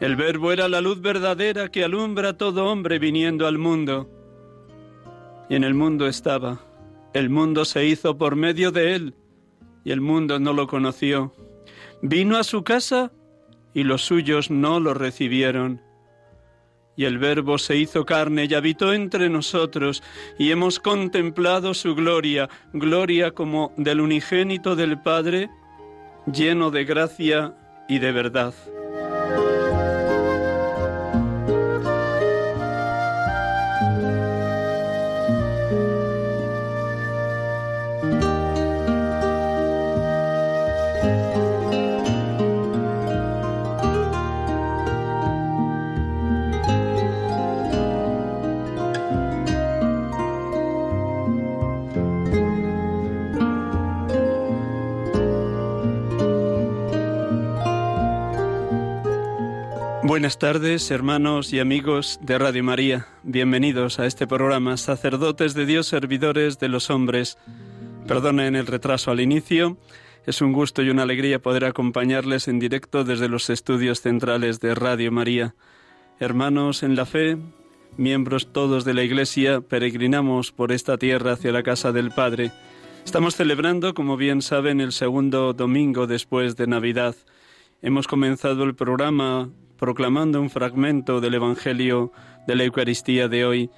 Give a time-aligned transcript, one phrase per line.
[0.00, 4.08] El verbo era la luz verdadera que alumbra a todo hombre viniendo al mundo.
[5.50, 6.58] Y en el mundo estaba.
[7.12, 9.14] El mundo se hizo por medio de él,
[9.84, 11.34] y el mundo no lo conoció.
[12.00, 13.12] Vino a su casa,
[13.74, 15.82] y los suyos no lo recibieron.
[16.96, 20.02] Y el Verbo se hizo carne y habitó entre nosotros,
[20.38, 25.50] y hemos contemplado su gloria, gloria como del unigénito del Padre,
[26.32, 27.54] lleno de gracia
[27.88, 28.54] y de verdad.
[60.20, 63.06] Buenas tardes, hermanos y amigos de Radio María.
[63.22, 67.38] Bienvenidos a este programa, sacerdotes de Dios, servidores de los hombres.
[68.06, 69.78] Perdonen el retraso al inicio.
[70.26, 74.74] Es un gusto y una alegría poder acompañarles en directo desde los estudios centrales de
[74.74, 75.54] Radio María.
[76.18, 77.38] Hermanos en la fe,
[77.96, 82.52] miembros todos de la Iglesia, peregrinamos por esta tierra hacia la casa del Padre.
[83.06, 87.16] Estamos celebrando, como bien saben, el segundo domingo después de Navidad.
[87.80, 89.48] Hemos comenzado el programa
[89.80, 92.12] proclamando un fragmento del Evangelio
[92.46, 93.70] de la Eucaristía de hoy,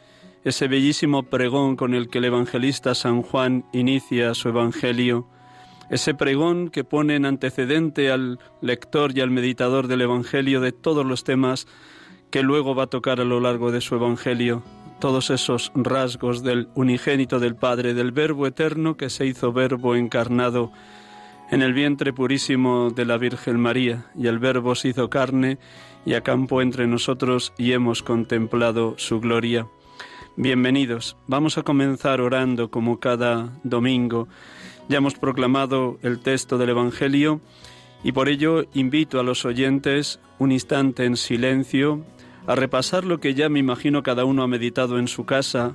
[0.42, 5.28] ese bellísimo pregón con el que el evangelista San Juan inicia su Evangelio,
[5.90, 11.06] ese pregón que pone en antecedente al lector y al meditador del Evangelio de todos
[11.06, 11.68] los temas
[12.30, 14.64] que luego va a tocar a lo largo de su Evangelio,
[14.98, 20.72] todos esos rasgos del unigénito del Padre, del Verbo eterno que se hizo Verbo encarnado
[21.52, 25.58] en el vientre purísimo de la Virgen María, y el Verbo se hizo carne
[26.04, 29.66] y acampó entre nosotros y hemos contemplado su gloria.
[30.36, 31.16] Bienvenidos.
[31.26, 34.28] Vamos a comenzar orando como cada domingo.
[34.88, 37.40] Ya hemos proclamado el texto del Evangelio
[38.02, 42.04] y por ello invito a los oyentes un instante en silencio
[42.46, 45.74] a repasar lo que ya me imagino cada uno ha meditado en su casa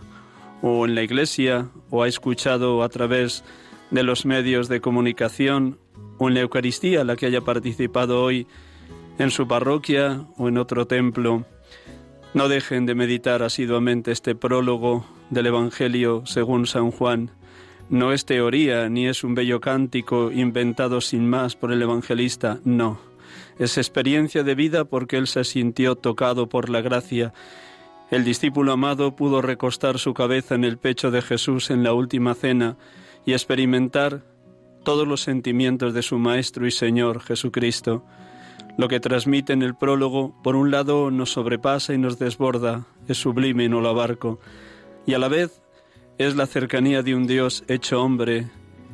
[0.62, 3.44] o en la iglesia o ha escuchado a través
[3.92, 5.78] de los medios de comunicación
[6.18, 8.48] o en la Eucaristía, la que haya participado hoy
[9.18, 11.46] en su parroquia o en otro templo,
[12.34, 17.32] no dejen de meditar asiduamente este prólogo del Evangelio según San Juan.
[17.90, 23.00] No es teoría ni es un bello cántico inventado sin más por el evangelista, no.
[23.60, 27.34] Es experiencia de vida porque él se sintió tocado por la gracia.
[28.12, 32.36] El discípulo amado pudo recostar su cabeza en el pecho de Jesús en la última
[32.36, 32.78] cena
[33.26, 34.24] y experimentar
[34.84, 38.06] todos los sentimientos de su Maestro y Señor Jesucristo.
[38.78, 43.18] Lo que transmite en el prólogo, por un lado, nos sobrepasa y nos desborda, es
[43.18, 44.40] sublime y no lo abarco,
[45.06, 45.62] y a la vez
[46.20, 48.48] es la cercanía de un Dios hecho hombre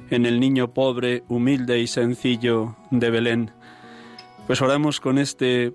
[0.10, 3.52] en el niño pobre, humilde y sencillo de Belén.
[4.48, 5.74] Pues oramos con este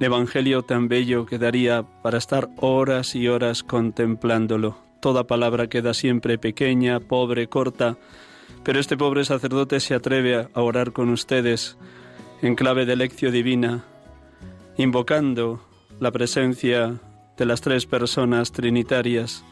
[0.00, 4.76] Evangelio tan bello que daría para estar horas y horas contemplándolo.
[5.00, 7.96] Toda palabra queda siempre pequeña, pobre, corta,
[8.64, 11.78] pero este pobre sacerdote se atreve a orar con ustedes
[12.44, 13.82] en clave de lección divina,
[14.76, 15.66] invocando
[15.98, 17.00] la presencia
[17.38, 19.42] de las tres personas trinitarias,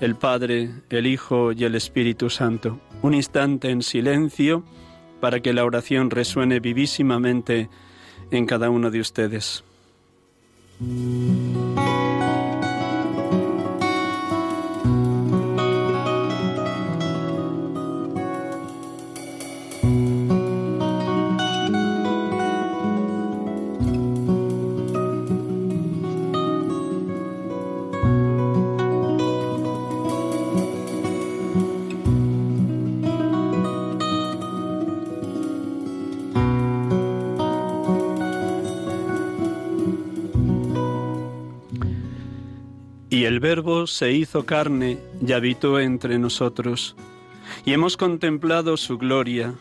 [0.00, 2.80] el Padre, el Hijo y el Espíritu Santo.
[3.00, 4.64] Un instante en silencio
[5.20, 7.68] para que la oración resuene vivísimamente
[8.32, 9.62] en cada uno de ustedes.
[43.12, 46.96] Y el Verbo se hizo carne y habitó entre nosotros,
[47.66, 49.52] y hemos contemplado su gloria,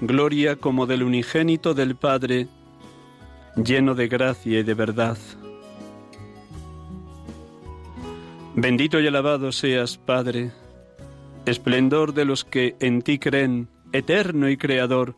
[0.00, 2.48] gloria como del unigénito del Padre,
[3.62, 5.18] lleno de gracia y de verdad.
[8.54, 10.52] Bendito y alabado seas, Padre,
[11.44, 15.14] esplendor de los que en ti creen, eterno y creador,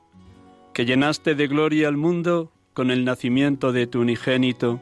[0.75, 4.81] que llenaste de gloria al mundo con el nacimiento de tu unigénito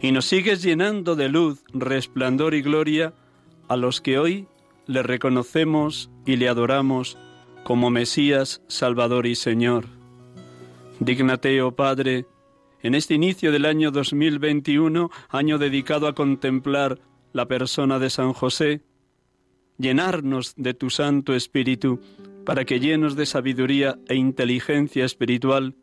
[0.00, 3.14] y nos sigues llenando de luz, resplandor y gloria
[3.68, 4.46] a los que hoy
[4.86, 7.18] le reconocemos y le adoramos
[7.64, 9.86] como Mesías, Salvador y Señor.
[11.00, 12.26] Dígnate, oh Padre,
[12.82, 17.00] en este inicio del año 2021, año dedicado a contemplar
[17.32, 18.82] la persona de San José,
[19.78, 22.00] llenarnos de tu Santo Espíritu,
[22.44, 25.74] para que llenos de sabiduría e inteligencia espiritual,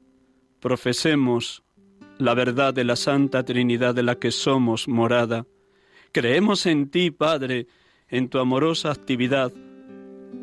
[0.61, 1.62] profesemos
[2.23, 5.45] la verdad de la Santa Trinidad de la que somos morada.
[6.13, 7.67] Creemos en ti, Padre,
[8.07, 9.51] en tu amorosa actividad,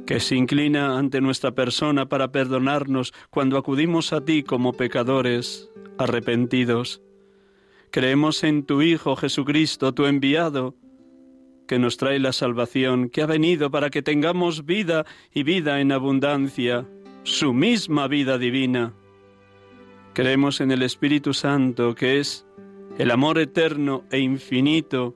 [0.07, 7.01] que se inclina ante nuestra persona para perdonarnos cuando acudimos a ti como pecadores arrepentidos.
[7.91, 10.75] Creemos en tu Hijo Jesucristo, tu enviado,
[11.67, 15.93] que nos trae la salvación, que ha venido para que tengamos vida y vida en
[15.93, 16.87] abundancia,
[17.23, 18.93] su misma vida divina.
[20.13, 22.47] Creemos en el Espíritu Santo, que es
[22.99, 25.15] el amor eterno e infinito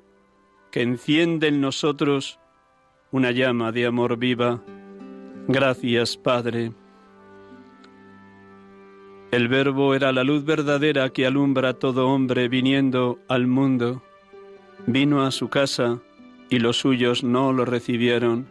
[0.71, 2.39] que enciende en nosotros
[3.11, 4.63] una llama de amor viva.
[5.49, 6.73] Gracias, Padre.
[9.31, 14.03] El Verbo era la luz verdadera que alumbra a todo hombre viniendo al mundo.
[14.87, 16.01] Vino a su casa
[16.51, 18.47] y los suyos no lo recibieron.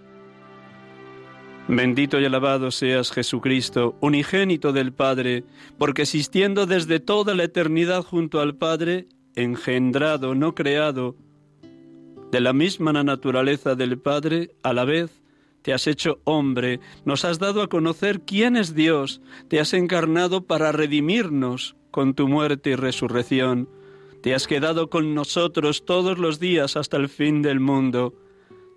[1.68, 5.46] Bendito y alabado seas Jesucristo, unigénito del Padre,
[5.78, 11.16] porque existiendo desde toda la eternidad junto al Padre, engendrado, no creado,
[12.32, 15.22] de la misma naturaleza del Padre, a la vez
[15.62, 20.46] te has hecho hombre, nos has dado a conocer quién es Dios, te has encarnado
[20.46, 23.70] para redimirnos con tu muerte y resurrección,
[24.22, 28.14] te has quedado con nosotros todos los días hasta el fin del mundo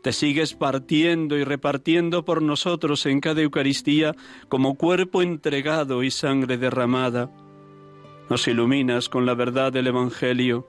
[0.06, 4.14] te sigues partiendo y repartiendo por nosotros en cada Eucaristía
[4.48, 7.28] como cuerpo entregado y sangre derramada.
[8.30, 10.64] Nos iluminas con la verdad del Evangelio.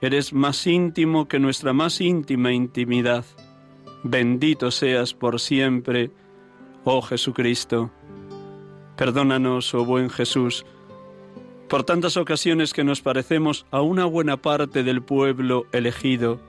[0.00, 3.24] Eres más íntimo que nuestra más íntima intimidad.
[4.02, 6.10] Bendito seas por siempre,
[6.82, 7.92] oh Jesucristo.
[8.96, 10.66] Perdónanos, oh buen Jesús,
[11.68, 16.40] por tantas ocasiones que nos parecemos a una buena parte del pueblo elegido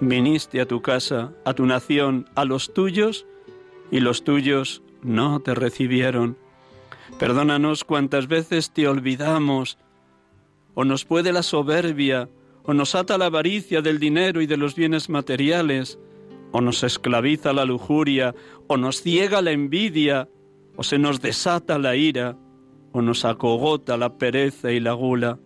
[0.00, 3.26] viniste a tu casa, a tu nación, a los tuyos,
[3.90, 6.36] y los tuyos no te recibieron.
[7.18, 9.78] Perdónanos cuantas veces te olvidamos,
[10.74, 12.28] o nos puede la soberbia,
[12.62, 15.98] o nos ata la avaricia del dinero y de los bienes materiales,
[16.52, 18.34] o nos esclaviza la lujuria,
[18.66, 20.28] o nos ciega la envidia,
[20.76, 22.36] o se nos desata la ira,
[22.92, 25.38] o nos acogota la pereza y la gula.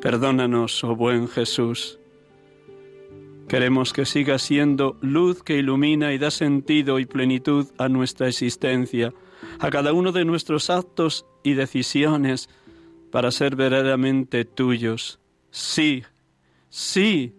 [0.00, 1.98] Perdónanos, oh buen Jesús.
[3.48, 9.12] Queremos que siga siendo luz que ilumina y da sentido y plenitud a nuestra existencia,
[9.60, 12.48] a cada uno de nuestros actos y decisiones,
[13.12, 15.20] para ser verdaderamente tuyos.
[15.50, 16.02] Sí,
[16.70, 17.34] sí,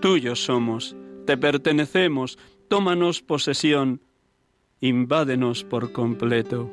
[0.00, 0.94] tuyos somos,
[1.26, 4.02] te pertenecemos, tómanos posesión,
[4.80, 6.70] invádenos por completo.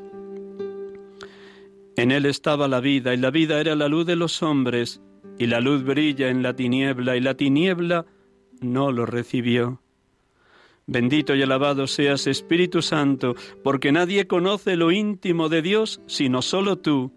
[1.95, 5.01] En él estaba la vida, y la vida era la luz de los hombres,
[5.39, 8.05] y la luz brilla en la tiniebla, y la tiniebla
[8.61, 9.81] no lo recibió.
[10.85, 16.77] Bendito y alabado seas Espíritu Santo, porque nadie conoce lo íntimo de Dios sino solo
[16.77, 17.11] tú,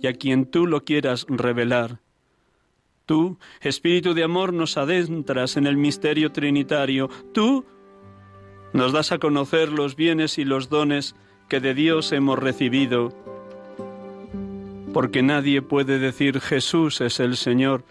[0.00, 2.00] y a quien tú lo quieras revelar.
[3.06, 7.10] Tú, Espíritu de amor, nos adentras en el misterio trinitario.
[7.34, 7.66] Tú
[8.72, 11.14] nos das a conocer los bienes y los dones
[11.48, 13.12] que de Dios hemos recibido.
[14.94, 17.84] Porque nadie puede decir Jesús es el Señor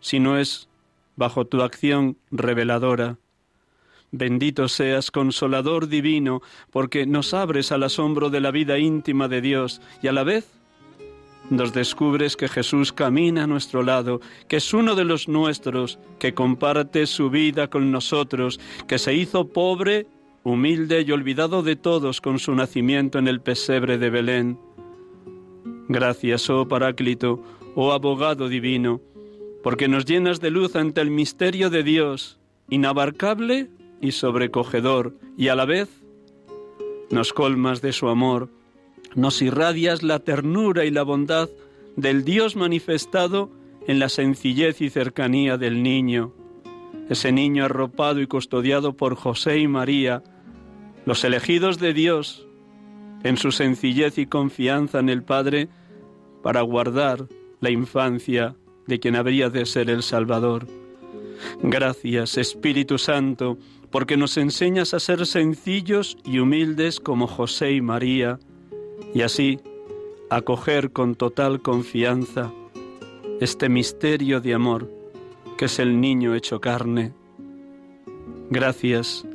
[0.00, 0.65] si no es
[1.16, 3.18] bajo tu acción reveladora.
[4.12, 9.80] Bendito seas, consolador divino, porque nos abres al asombro de la vida íntima de Dios
[10.02, 10.56] y a la vez
[11.50, 16.34] nos descubres que Jesús camina a nuestro lado, que es uno de los nuestros, que
[16.34, 18.58] comparte su vida con nosotros,
[18.88, 20.06] que se hizo pobre,
[20.42, 24.58] humilde y olvidado de todos con su nacimiento en el pesebre de Belén.
[25.88, 27.40] Gracias, oh Paráclito,
[27.76, 29.00] oh abogado divino,
[29.66, 32.38] porque nos llenas de luz ante el misterio de Dios,
[32.70, 33.68] inabarcable
[34.00, 35.88] y sobrecogedor, y a la vez
[37.10, 38.48] nos colmas de su amor,
[39.16, 41.48] nos irradias la ternura y la bondad
[41.96, 43.50] del Dios manifestado
[43.88, 46.32] en la sencillez y cercanía del niño,
[47.10, 50.22] ese niño arropado y custodiado por José y María,
[51.06, 52.46] los elegidos de Dios,
[53.24, 55.68] en su sencillez y confianza en el Padre,
[56.44, 57.26] para guardar
[57.58, 58.54] la infancia
[58.86, 60.66] de quien habría de ser el Salvador.
[61.62, 63.58] Gracias, Espíritu Santo,
[63.90, 68.38] porque nos enseñas a ser sencillos y humildes como José y María,
[69.14, 69.60] y así
[70.30, 72.52] acoger con total confianza
[73.40, 74.96] este misterio de amor
[75.56, 77.12] que es el niño hecho carne.
[78.50, 79.26] Gracias,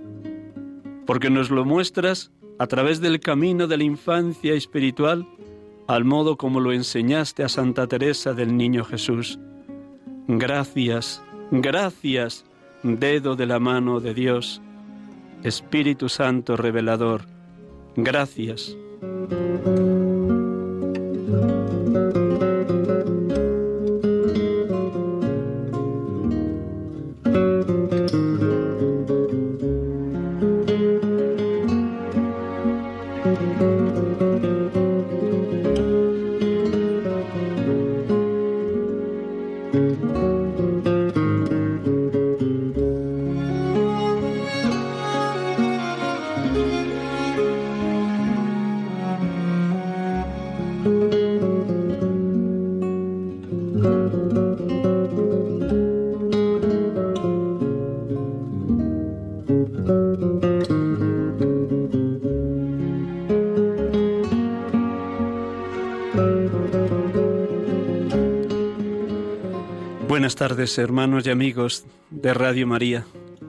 [1.05, 5.27] porque nos lo muestras a través del camino de la infancia espiritual,
[5.91, 9.39] al modo como lo enseñaste a Santa Teresa del Niño Jesús.
[10.27, 11.21] Gracias,
[11.51, 12.45] gracias,
[12.81, 14.61] dedo de la mano de Dios,
[15.43, 17.23] Espíritu Santo revelador,
[17.95, 18.77] gracias.
[70.61, 73.03] Hermanos y amigos de Radio María.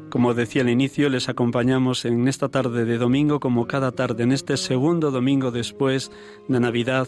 [0.09, 4.33] Como decía al inicio, les acompañamos en esta tarde de domingo, como cada tarde, en
[4.33, 6.11] este segundo domingo después
[6.49, 7.07] de Navidad,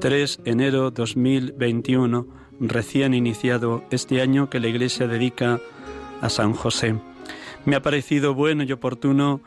[0.00, 2.26] 3 enero 2021,
[2.60, 5.58] recién iniciado este año que la Iglesia dedica
[6.20, 6.96] a San José.
[7.64, 9.40] Me ha parecido bueno y oportuno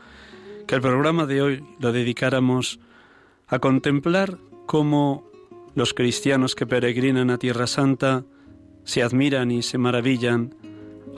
[0.66, 2.80] que el programa de hoy lo dedicáramos
[3.48, 5.30] a contemplar cómo
[5.76, 8.26] los cristianos que peregrinan a Tierra Santa
[8.84, 10.56] se admiran y se maravillan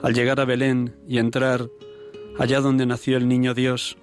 [0.02, 1.68] al llegar a Belén y entrar
[2.38, 3.96] allá donde nació el niño Dios,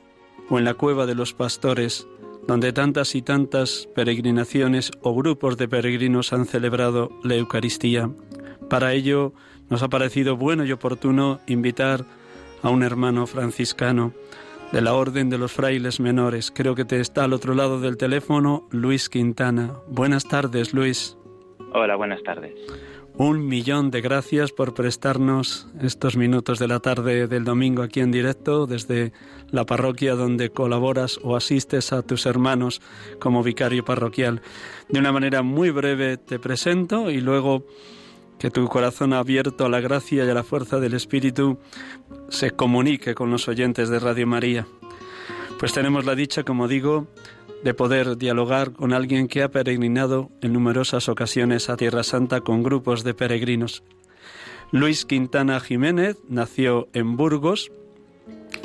[0.49, 2.07] o en la cueva de los pastores,
[2.47, 8.09] donde tantas y tantas peregrinaciones o grupos de peregrinos han celebrado la Eucaristía.
[8.69, 9.33] Para ello
[9.69, 12.05] nos ha parecido bueno y oportuno invitar
[12.61, 14.13] a un hermano franciscano
[14.71, 16.51] de la Orden de los Frailes Menores.
[16.53, 19.75] Creo que te está al otro lado del teléfono Luis Quintana.
[19.87, 21.17] Buenas tardes, Luis.
[21.73, 22.53] Hola, buenas tardes.
[23.15, 28.11] Un millón de gracias por prestarnos estos minutos de la tarde del domingo aquí en
[28.11, 29.13] directo desde
[29.51, 32.81] la parroquia donde colaboras o asistes a tus hermanos
[33.19, 34.41] como vicario parroquial.
[34.89, 37.67] De una manera muy breve te presento y luego
[38.39, 41.59] que tu corazón abierto a la gracia y a la fuerza del Espíritu
[42.29, 44.65] se comunique con los oyentes de Radio María.
[45.59, 47.07] Pues tenemos la dicha, como digo,
[47.63, 52.63] de poder dialogar con alguien que ha peregrinado en numerosas ocasiones a Tierra Santa con
[52.63, 53.83] grupos de peregrinos.
[54.71, 57.71] Luis Quintana Jiménez nació en Burgos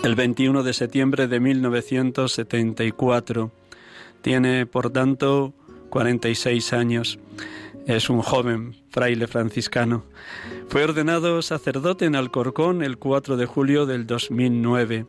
[0.02, 3.52] el 21 de septiembre de 1974.
[4.22, 5.52] Tiene, por tanto,
[5.90, 7.18] 46 años.
[7.86, 10.04] Es un joven fraile franciscano.
[10.68, 15.06] Fue ordenado sacerdote en Alcorcón el 4 de julio del 2009.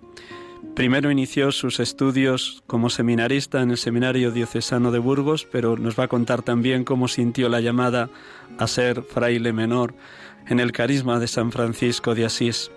[0.76, 6.06] Primero inició sus estudios como seminarista en el Seminario Diocesano de Burgos, pero nos va
[6.06, 8.10] a contar también cómo sintió la llamada
[8.58, 9.94] a ser fraile menor
[10.48, 12.72] en el carisma de San Francisco de Asís.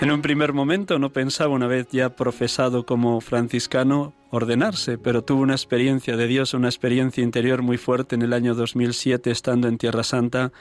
[0.00, 5.42] En un primer momento no pensaba, una vez ya profesado como franciscano, ordenarse, pero tuvo
[5.42, 9.78] una experiencia de Dios, una experiencia interior muy fuerte en el año 2007, estando en
[9.78, 10.52] Tierra Santa,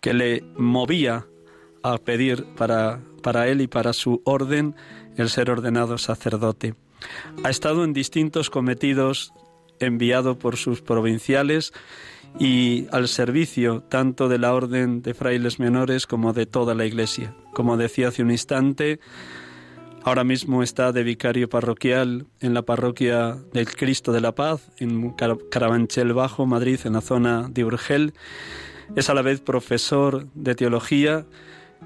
[0.00, 1.26] que le movía
[1.82, 4.74] a pedir para, para él y para su orden
[5.20, 6.74] el ser ordenado sacerdote.
[7.44, 9.32] Ha estado en distintos cometidos
[9.78, 11.72] enviado por sus provinciales
[12.38, 17.34] y al servicio tanto de la orden de frailes menores como de toda la Iglesia.
[17.52, 19.00] Como decía hace un instante,
[20.04, 25.10] ahora mismo está de vicario parroquial en la parroquia del Cristo de la Paz, en
[25.10, 28.14] Carabanchel Bajo, Madrid, en la zona de Urgel.
[28.96, 31.26] Es a la vez profesor de teología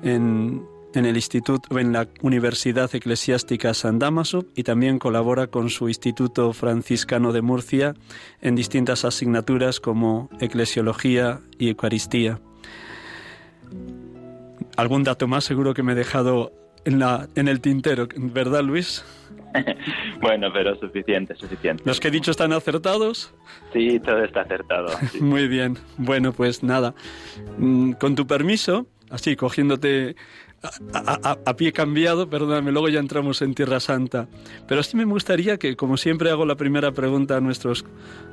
[0.03, 5.89] en en el Instituto, en la Universidad Eclesiástica San Damaso y también colabora con su
[5.89, 7.95] Instituto Franciscano de Murcia
[8.41, 12.41] en distintas asignaturas como Eclesiología y Eucaristía.
[14.77, 16.53] ¿Algún dato más seguro que me he dejado
[16.85, 19.05] en, la, en el tintero, verdad Luis?
[20.21, 21.83] bueno, pero suficiente, suficiente.
[21.87, 23.33] ¿Los que he dicho están acertados?
[23.73, 24.89] Sí, todo está acertado.
[25.21, 25.79] Muy bien.
[25.97, 26.95] Bueno, pues nada.
[27.59, 30.17] Mm, con tu permiso, así cogiéndote
[30.93, 34.29] a, pie cambiado, perdóname, luego ya entramos en Tierra Santa.
[34.67, 37.85] Pero sí me gustaría que, como siempre hago la primera pregunta a nuestros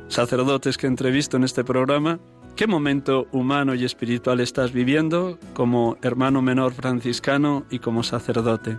[0.08, 2.20] sacerdotes que entrevisto en este programa,
[2.56, 8.78] ¿qué momento humano y espiritual estás viviendo como hermano menor franciscano y como sacerdote?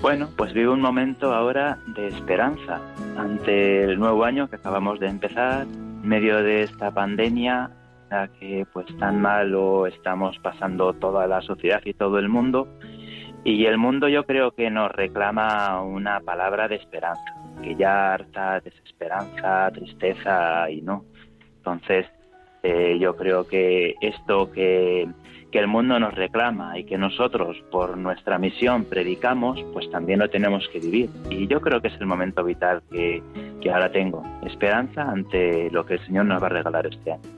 [0.00, 2.80] Bueno, pues vivo un momento ahora de esperanza
[3.16, 7.70] ante el nuevo año que acabamos de empezar, en medio de esta pandemia
[8.38, 12.68] que pues tan mal lo estamos pasando toda la sociedad y todo el mundo.
[13.44, 18.60] Y el mundo yo creo que nos reclama una palabra de esperanza, que ya harta
[18.60, 21.04] desesperanza, tristeza y no.
[21.58, 22.06] Entonces
[22.62, 25.08] eh, yo creo que esto que,
[25.52, 30.28] que el mundo nos reclama y que nosotros por nuestra misión predicamos, pues también lo
[30.28, 31.10] tenemos que vivir.
[31.30, 33.22] Y yo creo que es el momento vital que,
[33.60, 37.37] que ahora tengo, esperanza ante lo que el Señor nos va a regalar este año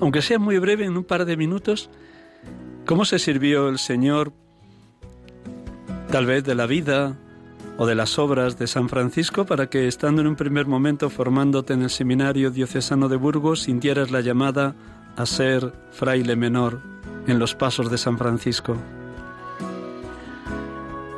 [0.00, 1.90] aunque sea muy breve, en un par de minutos,
[2.84, 4.32] ¿cómo se sirvió el Señor
[6.10, 7.16] tal vez de la vida
[7.78, 11.74] o de las obras de San Francisco para que, estando en un primer momento formándote
[11.74, 14.74] en el seminario diocesano de Burgos, sintieras la llamada
[15.16, 16.80] a ser fraile menor
[17.26, 18.76] en los pasos de San Francisco?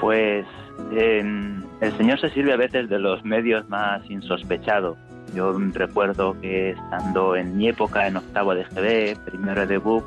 [0.00, 0.46] Pues
[0.90, 4.96] el Señor se sirve a veces de los medios más insospechados
[5.34, 10.04] yo recuerdo que estando en mi época en octavo de GB, primero de BUC,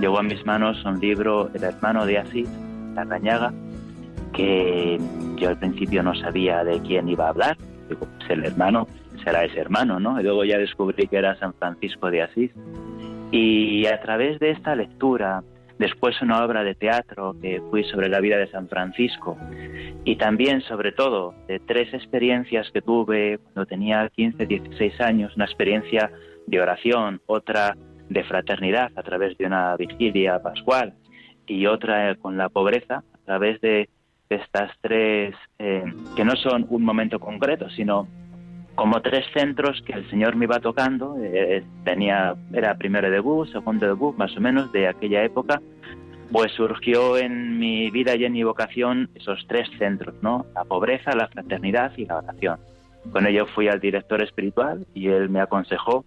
[0.00, 2.48] llegó a mis manos un libro El hermano de Asís,
[2.94, 3.52] La Rañaga,
[4.32, 4.98] que
[5.36, 7.56] yo al principio no sabía de quién iba a hablar.
[7.88, 8.86] Digo, pues el hermano
[9.22, 10.20] será ese hermano, ¿no?
[10.20, 12.50] Y luego ya descubrí que era San Francisco de Asís.
[13.30, 15.42] Y a través de esta lectura,
[15.78, 19.36] después una obra de teatro que fui sobre la vida de San Francisco.
[20.04, 25.46] Y también sobre todo de tres experiencias que tuve cuando tenía 15, 16 años, una
[25.46, 26.10] experiencia
[26.46, 27.76] de oración, otra
[28.08, 30.94] de fraternidad a través de una vigilia pascual
[31.46, 33.88] y otra con la pobreza a través de,
[34.30, 35.84] estas tres, eh,
[36.16, 38.08] que no son un momento concreto, sino
[38.74, 41.16] como tres centros que el Señor me iba tocando.
[41.22, 45.60] Eh, tenía, era primero de bus, segundo de bus, más o menos de aquella época.
[46.32, 50.46] Pues surgió en mi vida y en mi vocación esos tres centros, ¿no?
[50.54, 52.58] La pobreza, la fraternidad y la oración.
[53.12, 56.04] Con ello fui al director espiritual y él me aconsejó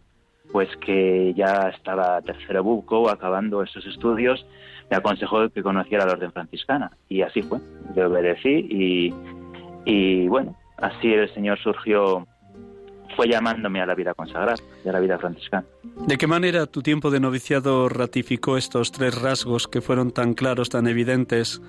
[0.51, 4.45] pues que ya estaba tercero buco acabando esos estudios,
[4.89, 7.59] me aconsejó que conociera la orden franciscana y así fue.
[7.95, 9.13] Le obedecí y,
[9.85, 12.25] y bueno, así el Señor surgió
[13.17, 15.65] fue llamándome a la vida consagrada y a la vida franciscana.
[16.05, 20.69] ¿De qué manera tu tiempo de noviciado ratificó estos tres rasgos que fueron tan claros,
[20.69, 21.59] tan evidentes,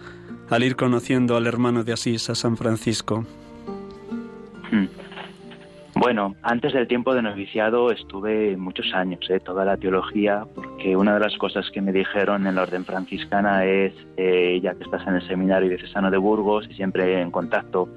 [0.50, 3.24] al ir conociendo al hermano de Asís, a San Francisco?
[4.70, 4.86] Hmm.
[5.94, 9.40] Bueno, antes del tiempo de noviciado estuve muchos años, ¿eh?
[9.40, 13.64] toda la teología, porque una de las cosas que me dijeron en la orden franciscana
[13.64, 17.88] es, eh, ya que estás en el seminario diocesano de Burgos y siempre en contacto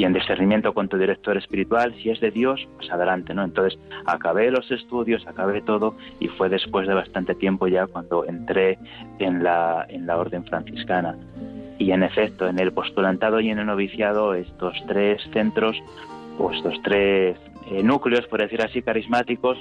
[0.00, 3.44] y en discernimiento con tu director espiritual, si es de Dios, pues adelante, ¿no?
[3.44, 8.78] Entonces acabé los estudios, acabé todo y fue después de bastante tiempo ya cuando entré
[9.18, 11.18] en la, en la orden franciscana.
[11.78, 15.76] Y en efecto, en el postulantado y en el noviciado, estos tres centros,
[16.38, 17.36] o estos tres
[17.70, 19.58] eh, núcleos, por decir así, carismáticos,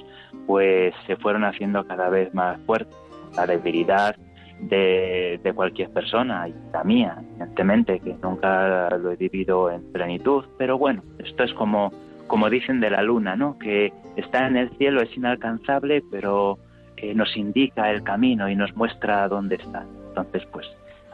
[0.47, 2.95] pues se fueron haciendo cada vez más fuertes.
[3.35, 4.15] La debilidad
[4.61, 10.77] de, cualquier persona y la mía, evidentemente, que nunca lo he vivido en plenitud, pero
[10.77, 11.91] bueno, esto es como,
[12.27, 13.57] como dicen de la luna, ¿no?
[13.57, 16.59] Que está en el cielo, es inalcanzable, pero
[16.97, 19.85] eh, nos indica el camino y nos muestra dónde está.
[20.09, 20.67] Entonces, pues,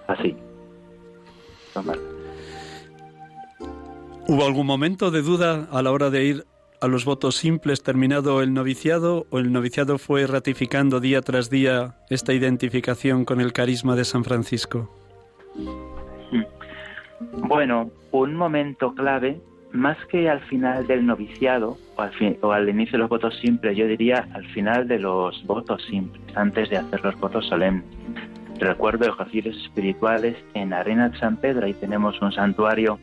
[0.07, 0.35] así.
[4.27, 6.45] ¿Hubo algún momento de duda a la hora de ir
[6.81, 11.95] a los votos simples terminado el noviciado o el noviciado fue ratificando día tras día
[12.09, 14.89] esta identificación con el carisma de San Francisco?
[17.47, 22.11] Bueno, un momento clave, más que al final del noviciado o al,
[22.41, 26.21] o al inicio de los votos simples, yo diría al final de los votos simples,
[26.35, 27.85] antes de hacer los votos solemnes.
[28.59, 32.99] Recuerdo ejercicios espirituales en Arena de San Pedro, ahí tenemos un santuario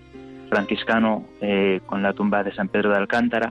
[0.53, 3.51] franciscano eh, con la tumba de San Pedro de Alcántara,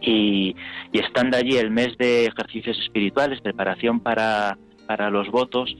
[0.00, 0.56] y,
[0.92, 5.76] estando allí el mes de ejercicios espirituales, preparación para, para los votos,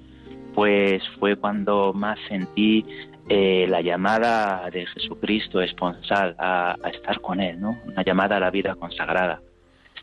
[0.55, 2.85] pues fue cuando más sentí
[3.29, 7.79] eh, la llamada de Jesucristo esponsal a, estar con Él, ¿no?
[7.87, 9.41] Una llamada a la vida consagrada.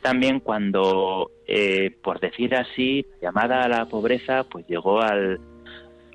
[0.01, 5.39] También cuando, eh, por decir así, la llamada a la pobreza, pues llegó al,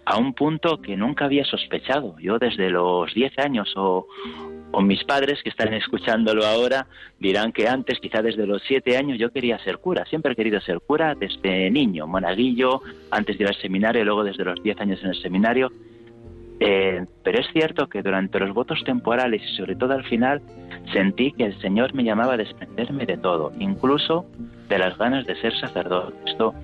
[0.09, 2.19] a un punto que nunca había sospechado.
[2.19, 4.07] Yo desde los 10 años o,
[4.71, 6.87] o mis padres que están escuchándolo ahora
[7.19, 10.07] dirán que antes, quizá desde los 7 años, yo quería ser cura.
[10.07, 14.45] Siempre he querido ser cura desde niño, monaguillo, antes de ir al seminario, luego desde
[14.45, 15.71] los 10 años en el seminario.
[16.59, 20.41] Eh, pero es cierto que durante los votos temporales y sobre todo al final
[20.91, 24.25] sentí que el Señor me llamaba a desprenderme de todo, incluso
[24.71, 26.17] de las ganas de ser sacerdote.
[26.25, 26.55] Esto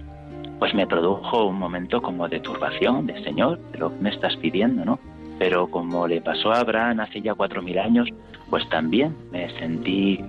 [0.59, 4.99] pues me produjo un momento como de turbación, de Señor, pero me estás pidiendo, ¿no?
[5.39, 8.09] Pero como le pasó a Abraham hace ya cuatro mil años,
[8.51, 10.21] pues también me sentí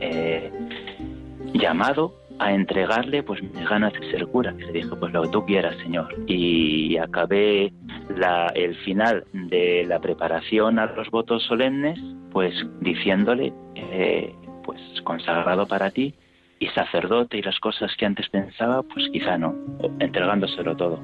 [0.00, 0.52] eh,
[1.54, 4.52] llamado a entregarle pues mis ganas de ser cura.
[4.52, 6.14] le dije, pues lo que tú quieras, Señor.
[6.26, 7.72] Y acabé
[8.54, 11.98] el final de la preparación a los votos solemnes,
[12.32, 16.14] pues diciéndole, eh, pues consagrado para ti,
[16.64, 19.54] y sacerdote y las cosas que antes pensaba, pues quizá no,
[20.00, 20.98] entregándoselo todo.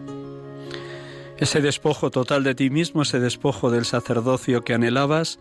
[1.37, 5.39] Ese despojo total de ti mismo, ese despojo del sacerdocio que anhelabas,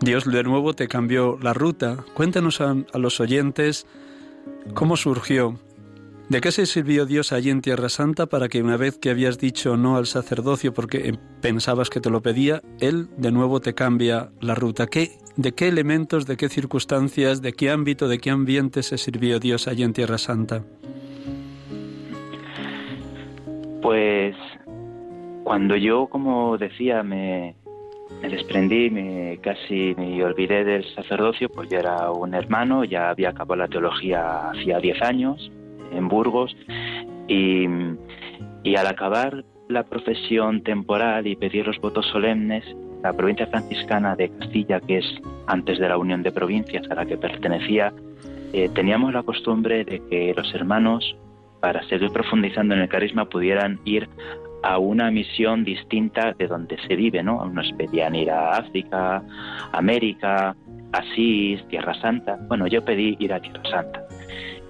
[0.00, 2.04] Dios de nuevo te cambió la ruta.
[2.14, 3.86] Cuéntanos a, los oyentes
[4.74, 5.58] cómo surgió,
[6.28, 9.38] de qué se sirvió Dios allí en Tierra Santa para que una vez que habías
[9.38, 14.30] dicho no al sacerdocio porque pensabas que te lo pedía, Él de nuevo te cambia
[14.40, 14.86] la ruta.
[14.86, 19.38] ¿Qué ¿De qué elementos, de qué circunstancias, de qué ámbito, de qué ambiente se sirvió
[19.38, 20.64] Dios allí en Tierra Santa?
[23.80, 24.34] Pues
[25.44, 27.54] cuando yo, como decía, me,
[28.20, 33.54] desprendí, me casi me olvidé del sacerdocio, pues yo era un hermano, ya había acabado
[33.54, 35.52] la teología hacía 10 años
[35.92, 36.56] en Burgos
[37.26, 37.66] y,
[38.62, 42.64] y al acabar la profesión temporal y pedir los votos solemnes,
[43.02, 45.06] la provincia franciscana de Castilla, que es
[45.46, 47.92] antes de la Unión de Provincias a la que pertenecía,
[48.52, 51.16] eh, teníamos la costumbre de que los hermanos,
[51.60, 54.08] para seguir profundizando en el carisma, pudieran ir
[54.62, 57.40] a una misión distinta de donde se vive, ¿no?
[57.42, 59.22] Unos pedían ir a África,
[59.72, 60.56] América,
[60.92, 62.38] Asís, Tierra Santa.
[62.48, 64.08] Bueno, yo pedí ir a Tierra Santa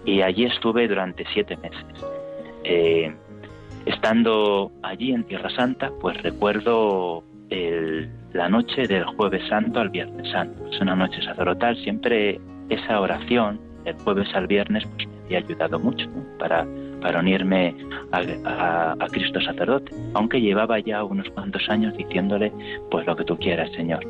[0.08, 1.84] y allí estuve durante siete meses.
[2.64, 3.14] Eh,
[3.84, 7.22] estando allí en Tierra Santa, pues recuerdo
[8.32, 10.66] la noche del jueves santo al viernes santo.
[10.70, 11.76] Es una noche sacerdotal.
[11.82, 12.40] Siempre
[12.70, 16.06] esa oración del jueves al viernes pues, me había ayudado mucho
[16.38, 16.66] para,
[17.02, 17.74] para unirme
[18.12, 22.50] a, Cristo sacerdote, aunque llevaba ya unos cuantos años diciéndole
[22.90, 24.00] pues lo que tú quieras, Señor.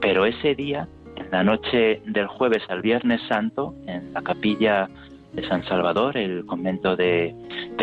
[0.00, 4.88] Pero ese día, en la noche del jueves al viernes santo, en la capilla
[5.32, 7.34] de San Salvador, el convento de,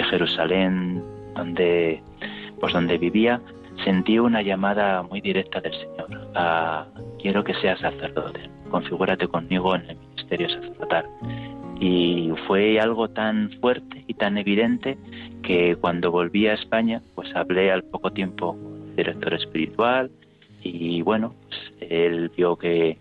[0.10, 1.04] Jerusalén
[1.36, 2.02] donde
[2.60, 3.42] pues donde vivía,
[3.84, 6.32] sentí una llamada muy directa del Señor.
[6.36, 6.86] A,
[7.22, 11.06] quiero que seas sacerdote, configúrate conmigo en el ministerio sacerdotal.
[11.80, 14.98] Y fue algo tan fuerte y tan evidente
[15.42, 20.12] que cuando volví a España, pues hablé al poco tiempo con el director espiritual
[20.62, 22.98] y bueno, pues él vio que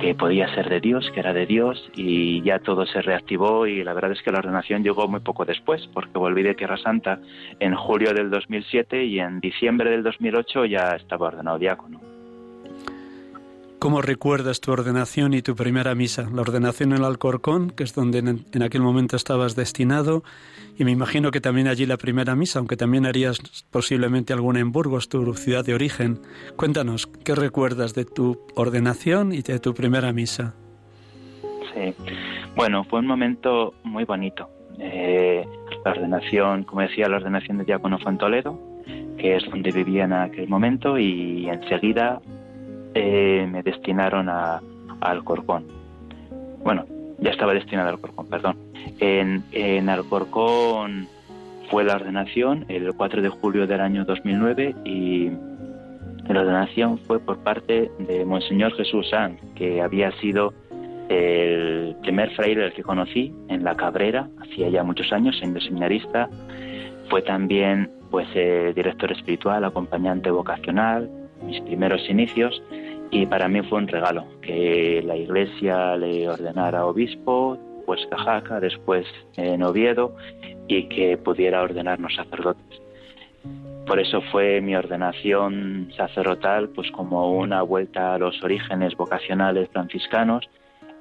[0.00, 3.82] que podía ser de Dios, que era de Dios, y ya todo se reactivó y
[3.82, 7.20] la verdad es que la ordenación llegó muy poco después, porque volví de Tierra Santa
[7.60, 12.13] en julio del 2007 y en diciembre del 2008 ya estaba ordenado diácono.
[13.84, 16.26] ¿Cómo recuerdas tu ordenación y tu primera misa?
[16.32, 20.22] La ordenación en Alcorcón, que es donde en, aquel momento estabas destinado,
[20.78, 24.72] y me imagino que también allí la primera misa, aunque también harías posiblemente alguna en
[24.72, 26.20] Burgos, tu ciudad de origen.
[26.56, 30.54] Cuéntanos, ¿qué recuerdas de tu ordenación y de tu primera misa?
[31.74, 31.94] Sí,
[32.56, 34.48] bueno, fue un momento muy bonito.
[34.78, 35.44] Eh,
[35.84, 38.58] la ordenación, como decía, la ordenación de Diácono Toledo,
[39.18, 42.22] que es donde vivía en aquel momento, y enseguida
[42.94, 44.60] eh, me destinaron a,
[45.00, 45.66] Alcorcón.
[46.62, 46.86] Bueno,
[47.18, 48.56] ya estaba destinado a Alcorcón, perdón.
[49.00, 51.08] En, en Alcorcón
[51.70, 55.30] fue la ordenación el 4 de julio del año 2009 y
[56.32, 60.54] la ordenación fue por parte de Monseñor Jesús Sanz, que había sido
[61.08, 66.28] el primer fraile que conocí en La Cabrera, hacía ya muchos años, siendo seminarista.
[67.10, 68.26] Fue también pues
[68.74, 71.10] director espiritual, acompañante vocacional,
[71.46, 72.62] mis primeros inicios
[73.10, 79.06] y para mí fue un regalo que la iglesia le ordenara obispo, pues Cajaca, después
[79.36, 80.16] en Oviedo
[80.66, 82.80] y que pudiera ordenarnos sacerdotes.
[83.86, 90.48] Por eso fue mi ordenación sacerdotal pues como una vuelta a los orígenes vocacionales franciscanos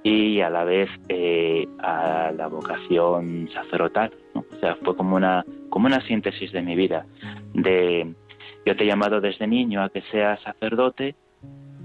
[0.03, 4.12] y a la vez eh, a la vocación sacerdotal.
[4.36, 7.06] O sea, fue como una, como una síntesis de mi vida.
[7.53, 8.13] De,
[8.65, 11.15] yo te he llamado desde niño a que seas sacerdote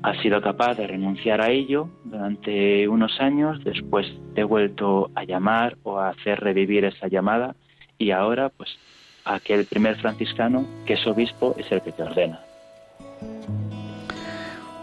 [0.02, 5.24] has sido capaz de renunciar a ello durante unos años, después te he vuelto a
[5.24, 7.56] llamar o a hacer revivir esa llamada
[7.98, 8.70] y ahora pues
[9.24, 12.40] aquel primer franciscano que es obispo es el que te ordena.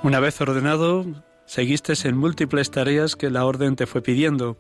[0.04, 1.06] Una vez ordenado,
[1.46, 4.58] seguiste en múltiples tareas que la orden te fue pidiendo.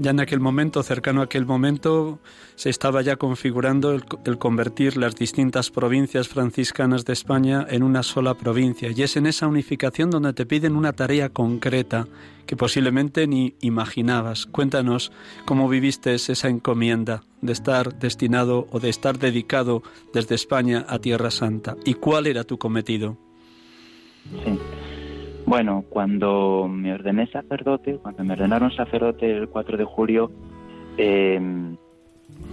[0.00, 2.20] Ya en aquel momento, cercano a aquel momento,
[2.54, 8.34] se estaba ya configurando el, convertir las distintas provincias franciscanas de España en una sola
[8.34, 8.90] provincia.
[8.94, 12.06] Y es en esa unificación donde te piden una tarea concreta
[12.46, 14.46] que posiblemente ni imaginabas.
[14.46, 15.10] Cuéntanos
[15.44, 19.82] cómo viviste esa encomienda de estar destinado o de estar dedicado
[20.14, 21.76] desde España a Tierra Santa.
[21.84, 23.18] ¿Y cuál era tu cometido?
[24.44, 24.87] Sí.
[25.48, 30.30] Bueno, cuando me ordené sacerdote, cuando me ordenaron sacerdote el 4 de julio,
[30.98, 31.74] em,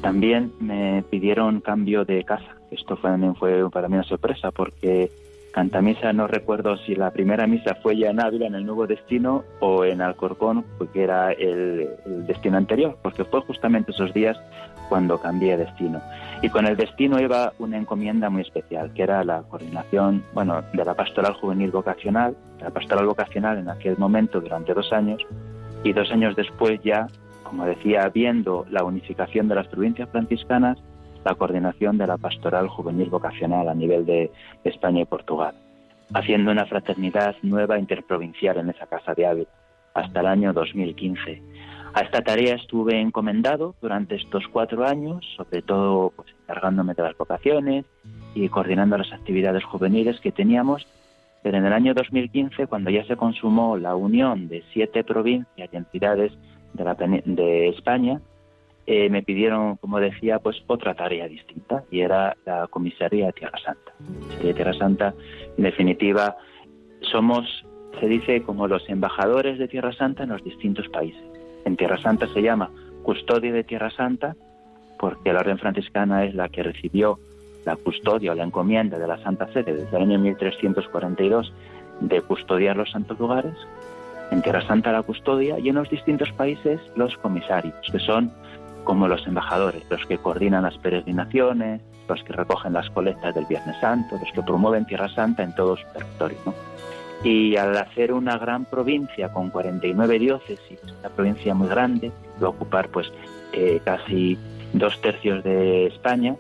[0.01, 2.55] también me pidieron cambio de casa.
[2.71, 5.11] Esto fue, también fue para mí una sorpresa porque
[5.51, 9.43] Cantamisa no recuerdo si la primera misa fue ya en Ávila, en el nuevo destino,
[9.59, 14.37] o en Alcorcón, porque era el, el destino anterior, porque fue justamente esos días
[14.87, 16.01] cuando cambié de destino.
[16.41, 20.85] Y con el destino iba una encomienda muy especial, que era la coordinación, bueno, de
[20.85, 25.21] la pastoral juvenil vocacional, la pastoral vocacional en aquel momento durante dos años,
[25.83, 27.07] y dos años después ya,
[27.43, 30.77] como decía, viendo la unificación de las provincias franciscanas,
[31.23, 34.31] la coordinación de la pastoral juvenil vocacional a nivel de
[34.63, 35.55] España y Portugal,
[36.13, 39.49] haciendo una fraternidad nueva interprovincial en esa casa de Ávila
[39.95, 41.41] hasta el año 2015
[41.95, 47.17] a esta tarea estuve encomendado durante estos cuatro años, sobre todo pues, encargándome de las
[47.17, 47.85] vocaciones
[48.33, 50.85] y coordinando las actividades juveniles que teníamos.
[51.41, 55.77] Pero en el año 2015, cuando ya se consumó la unión de siete provincias y
[55.77, 56.33] entidades
[56.73, 58.19] de, España,
[58.87, 63.57] eh, me pidieron, como decía, pues otra tarea distinta y era la comisaría de Tierra
[63.63, 63.93] Santa.
[64.43, 65.13] De Tierra Santa,
[65.57, 66.35] en definitiva,
[67.09, 67.65] somos,
[68.01, 71.34] se dice, como los embajadores de Tierra Santa en los distintos países.
[71.65, 72.69] En Tierra Santa se llama
[73.03, 74.35] custodia de Tierra Santa
[74.97, 77.19] porque la orden franciscana es la que recibió
[77.65, 81.51] la custodia o la encomienda de la Santa Sede desde el año 1342
[82.01, 83.55] de custodiar los santos lugares.
[84.31, 88.31] En Tierra Santa la custodia y en los distintos países los comisarios, que son
[88.83, 93.75] como los embajadores, los que coordinan las peregrinaciones, los que recogen las colectas del Viernes
[93.81, 96.37] Santo, los que promueven Tierra Santa en todo su territorio.
[97.23, 102.49] Y al hacer una gran provincia con 49 diócesis, una provincia muy grande, va a
[102.51, 103.11] ocupar pues
[103.53, 104.37] eh, casi
[104.73, 106.35] dos tercios de España,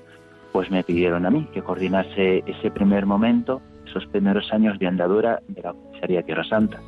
[0.51, 5.41] pues me pidieron a mí que coordinase ese primer momento, esos primeros años de andadura
[5.47, 6.79] de la Comisaría Tierra Santa.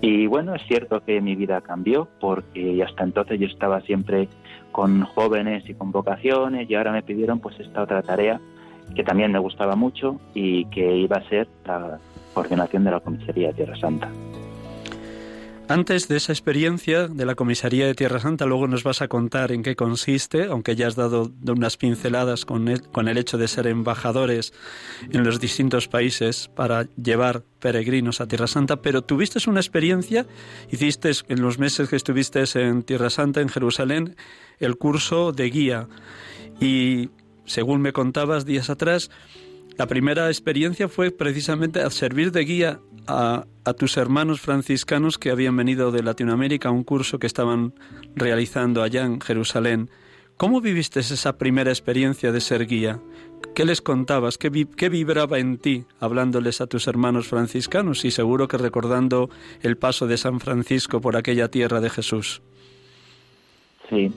[0.00, 4.28] Y bueno, es cierto que mi vida cambió porque hasta entonces yo estaba siempre
[4.70, 8.40] con jóvenes y con vocaciones y ahora me pidieron pues esta otra tarea
[8.94, 11.98] que también me gustaba mucho y que iba a ser la,
[12.34, 14.10] coordinación de la Comisaría de Tierra Santa.
[15.70, 19.52] Antes de esa experiencia de la Comisaría de Tierra Santa, luego nos vas a contar
[19.52, 23.48] en qué consiste, aunque ya has dado unas pinceladas con el, con el hecho de
[23.48, 24.54] ser embajadores
[25.12, 30.24] en los distintos países para llevar peregrinos a Tierra Santa, pero tuviste una experiencia,
[30.70, 34.16] hiciste en los meses que estuviste en Tierra Santa, en Jerusalén,
[34.60, 35.86] el curso de guía
[36.60, 37.10] y,
[37.44, 39.10] según me contabas días atrás,
[39.78, 45.30] La primera experiencia fue precisamente al servir de guía a, a, tus hermanos franciscanos que
[45.30, 47.72] habían venido de Latinoamérica a un curso que estaban
[48.16, 49.88] realizando allá en Jerusalén.
[50.36, 53.00] ¿Cómo viviste esa primera experiencia de ser guía?
[53.54, 54.36] ¿Qué les contabas?
[54.36, 59.30] ¿Qué, ¿Qué, vibraba en ti hablándoles a tus hermanos franciscanos y seguro que recordando
[59.62, 62.42] el paso de San Francisco por aquella tierra de Jesús?
[63.88, 64.12] Sí,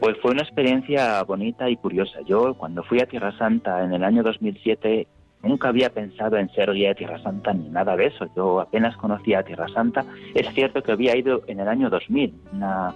[0.00, 2.20] pues fue una experiencia bonita y curiosa.
[2.26, 5.06] Yo cuando fui a Tierra Santa en el año 2007
[5.42, 8.26] nunca había pensado en ser guía de Tierra Santa ni nada de eso.
[8.36, 10.04] Yo apenas conocía a Tierra Santa.
[10.34, 12.94] Es cierto que había ido en el año 2000, una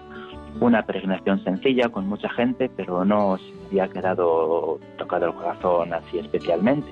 [0.61, 6.19] una peregrinación sencilla con mucha gente, pero no se había quedado tocado el corazón así
[6.19, 6.91] especialmente.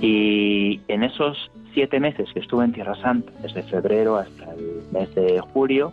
[0.00, 5.14] Y en esos siete meses que estuve en Tierra Santa, desde febrero hasta el mes
[5.14, 5.92] de julio,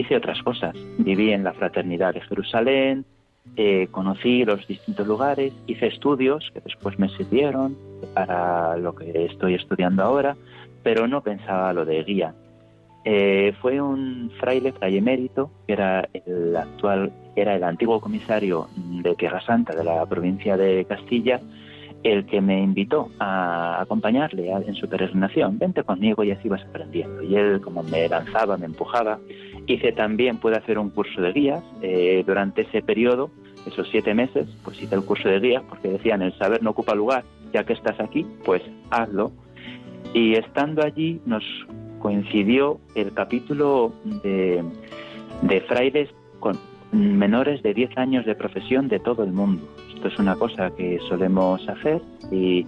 [0.00, 0.74] hice otras cosas.
[0.98, 3.04] Viví en la Fraternidad de Jerusalén,
[3.56, 7.76] eh, conocí los distintos lugares, hice estudios que después me sirvieron
[8.14, 10.36] para lo que estoy estudiando ahora,
[10.82, 12.34] pero no pensaba lo de guía.
[13.04, 19.14] Eh, fue un fraile, fray emérito, que era el actual, era el antiguo comisario de
[19.14, 21.40] Tierra Santa de la provincia de Castilla,
[22.02, 25.58] el que me invitó a acompañarle en su peregrinación.
[25.58, 27.22] Vente conmigo y así vas aprendiendo.
[27.22, 29.18] Y él, como me lanzaba, me empujaba,
[29.66, 31.62] hice también, pude hacer un curso de guías.
[31.82, 33.30] Eh, durante ese periodo,
[33.66, 36.94] esos siete meses, pues hice el curso de guías porque decían, el saber no ocupa
[36.94, 39.32] lugar, ya que estás aquí, pues hazlo.
[40.14, 41.44] Y estando allí nos
[41.98, 44.64] coincidió el capítulo de,
[45.42, 46.08] de frailes
[46.40, 46.58] con
[46.92, 49.62] menores de 10 años de profesión de todo el mundo.
[50.00, 52.00] Esto es una cosa que solemos hacer
[52.32, 52.64] y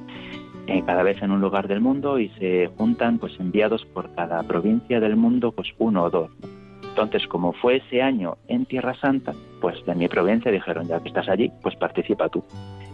[0.67, 4.43] eh, cada vez en un lugar del mundo y se juntan pues enviados por cada
[4.43, 6.31] provincia del mundo pues uno o dos.
[6.83, 11.09] Entonces, como fue ese año en Tierra Santa, pues de mi provincia dijeron, ya que
[11.09, 12.45] estás allí, pues participa tú.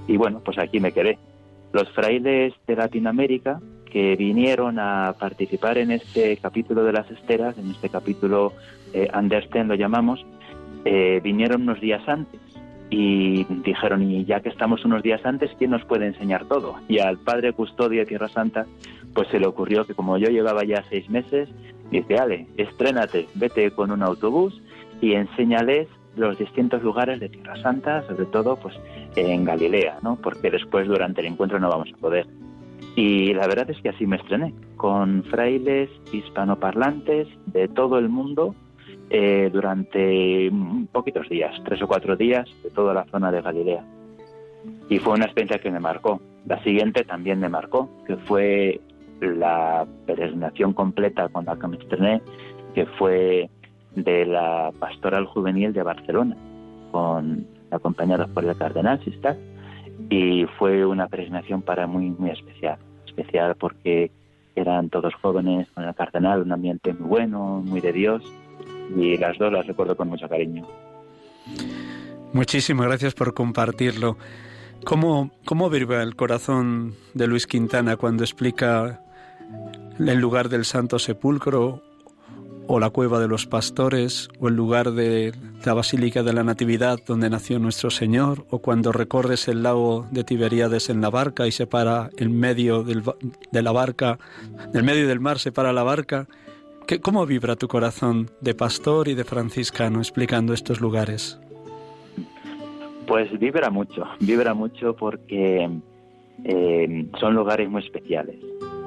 [0.06, 1.18] Y bueno, pues aquí me quedé.
[1.72, 3.58] Los frailes de Latinoamérica
[3.90, 8.52] que vinieron a participar en este capítulo de las esteras, en este capítulo
[8.92, 9.10] eh,
[9.66, 10.24] lo llamamos,
[10.84, 12.47] eh, vinieron unos días antes
[12.90, 16.76] y dijeron, y ya que estamos unos días antes, ¿quién nos puede enseñar todo?
[16.88, 18.66] Y al padre custodio de Tierra Santa,
[19.14, 21.48] pues se le ocurrió que como yo llevaba ya seis meses,
[21.90, 24.60] dice, Ale, estrénate, vete con un autobús
[25.00, 28.74] y enséñales los distintos lugares de Tierra Santa, sobre todo pues
[29.16, 30.16] en Galilea, ¿no?
[30.16, 32.26] Porque después durante el encuentro no vamos a poder.
[32.96, 38.54] Y la verdad es que así me estrené, con frailes hispanoparlantes de todo el mundo
[39.10, 40.50] eh, durante
[40.92, 43.84] poquitos días, tres o cuatro días, de toda la zona de Galilea.
[44.88, 46.20] Y fue una experiencia que me marcó.
[46.46, 48.80] La siguiente también me marcó, que fue
[49.20, 52.22] la peregrinación completa con la que me estrené,
[52.74, 53.50] que fue
[53.94, 56.36] de la Pastoral Juvenil de Barcelona,
[56.92, 59.36] con acompañada por el Cardenal Sistar,
[60.08, 62.78] y fue una peregrinación para muy, muy especial
[63.18, 64.10] especial porque
[64.54, 68.22] eran todos jóvenes con el cardenal, un ambiente muy bueno, muy de Dios,
[68.96, 70.66] y las dos las recuerdo con mucho cariño.
[72.32, 74.16] Muchísimas gracias por compartirlo.
[74.84, 79.00] ¿Cómo, cómo vive el corazón de Luis Quintana cuando explica
[79.98, 81.82] el lugar del Santo Sepulcro
[82.68, 85.32] o la cueva de los pastores, o el lugar de
[85.64, 90.22] la Basílica de la Natividad donde nació nuestro Señor, o cuando recorres el lago de
[90.22, 93.02] Tiberíades en la barca y se para en medio del,
[93.50, 94.18] de la barca,
[94.70, 96.28] del medio del mar se para la barca.
[96.88, 101.38] ¿Qué, ¿Cómo vibra tu corazón de pastor y de franciscano explicando estos lugares?
[103.06, 105.68] Pues vibra mucho, vibra mucho porque
[106.44, 108.36] eh, son lugares muy especiales.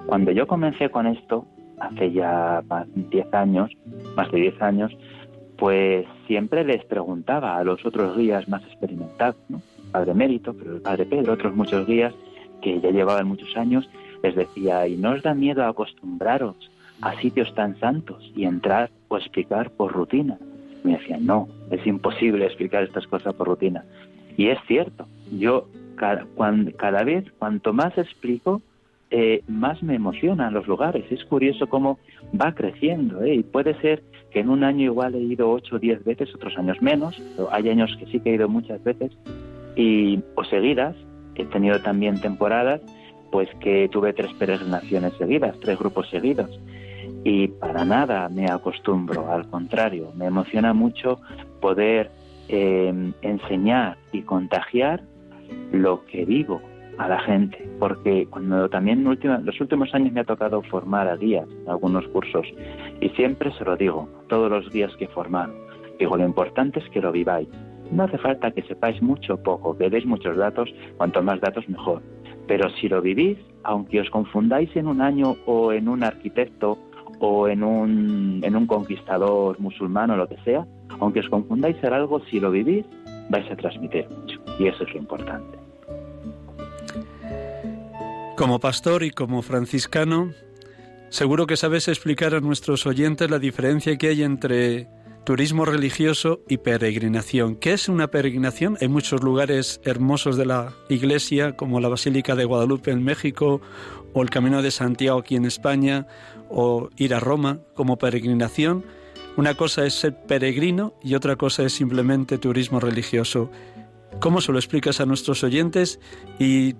[0.07, 1.45] Cuando yo comencé con esto,
[1.79, 3.69] hace ya más de 10 años,
[4.15, 4.91] más de 10 años,
[5.59, 9.61] pues siempre les preguntaba a los otros guías más experimentados, ¿no?
[9.91, 12.15] Padre Mérito, pero el Padre Pedro, otros muchos guías
[12.63, 13.87] que ya llevaban muchos años,
[14.23, 16.70] les decía, ¿y no os da miedo acostumbraros
[17.01, 20.37] a sitios tan santos y entrar o explicar por rutina?
[20.83, 23.83] Me decían, no, es imposible explicar estas cosas por rutina.
[24.37, 26.25] Y es cierto, yo cada,
[26.77, 28.61] cada vez, cuanto más explico,
[29.11, 31.05] eh, más me emocionan los lugares.
[31.11, 31.99] Es curioso cómo
[32.39, 33.21] va creciendo.
[33.23, 33.35] ¿eh?
[33.35, 36.57] Y puede ser que en un año igual he ido ocho o diez veces, otros
[36.57, 37.21] años menos.
[37.35, 39.11] Pero hay años que sí que he ido muchas veces.
[39.75, 40.95] Y, o seguidas,
[41.35, 42.81] he tenido también temporadas,
[43.31, 46.49] pues que tuve tres peregrinaciones seguidas, tres grupos seguidos.
[47.23, 51.19] Y para nada me acostumbro, al contrario, me emociona mucho
[51.59, 52.09] poder
[52.47, 55.03] eh, enseñar y contagiar
[55.71, 56.61] lo que vivo,
[56.97, 61.15] a la gente, porque cuando también en los últimos años me ha tocado formar a
[61.15, 62.45] guías en algunos cursos
[62.99, 65.53] y siempre se lo digo, todos los guías que he formado,
[65.97, 67.47] digo, lo importante es que lo viváis.
[67.91, 71.67] No hace falta que sepáis mucho o poco, que deis muchos datos, cuanto más datos
[71.67, 72.01] mejor.
[72.47, 76.77] Pero si lo vivís, aunque os confundáis en un año o en un arquitecto
[77.21, 80.65] o en un, en un conquistador musulmán o lo que sea,
[80.99, 82.85] aunque os confundáis en algo, si lo vivís,
[83.29, 84.41] vais a transmitir mucho.
[84.59, 85.57] Y eso es lo importante.
[88.35, 90.31] Como pastor y como franciscano,
[91.09, 94.87] seguro que sabes explicar a nuestros oyentes la diferencia que hay entre
[95.23, 97.55] turismo religioso y peregrinación.
[97.55, 98.77] ¿Qué es una peregrinación?
[98.81, 103.61] Hay muchos lugares hermosos de la iglesia, como la Basílica de Guadalupe en México,
[104.13, 106.07] o el Camino de Santiago aquí en España,
[106.49, 108.83] o ir a Roma como peregrinación.
[109.37, 113.49] Una cosa es ser peregrino y otra cosa es simplemente turismo religioso.
[114.19, 115.99] ¿Cómo se lo explicas a nuestros oyentes
[116.37, 116.75] y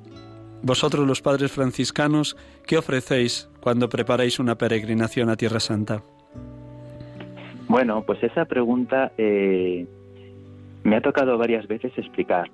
[0.64, 6.04] vosotros los padres franciscanos, ¿qué ofrecéis cuando preparáis una peregrinación a Tierra Santa?
[7.68, 9.88] Bueno, pues esa pregunta eh,
[10.84, 12.52] me ha tocado varias veces explicar.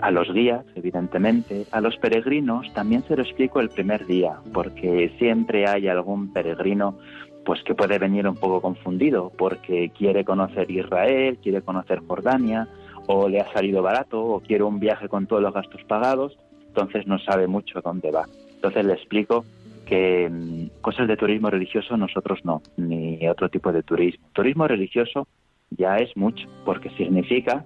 [0.00, 5.12] A los guías, evidentemente, a los peregrinos también se lo explico el primer día, porque
[5.18, 6.96] siempre hay algún peregrino
[7.44, 12.68] pues que puede venir un poco confundido porque quiere conocer Israel, quiere conocer Jordania,
[13.06, 16.36] o le ha salido barato, o quiere un viaje con todos los gastos pagados,
[16.66, 18.26] entonces no sabe mucho dónde va.
[18.54, 19.46] Entonces le explico
[19.86, 24.28] que mm, cosas de turismo religioso nosotros no, ni otro tipo de turismo.
[24.34, 25.26] Turismo religioso
[25.70, 27.64] ya es mucho, porque significa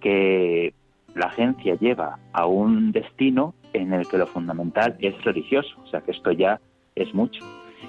[0.00, 0.72] que
[1.14, 6.00] la agencia lleva a un destino en el que lo fundamental es religioso, o sea
[6.00, 6.60] que esto ya
[6.94, 7.44] es mucho.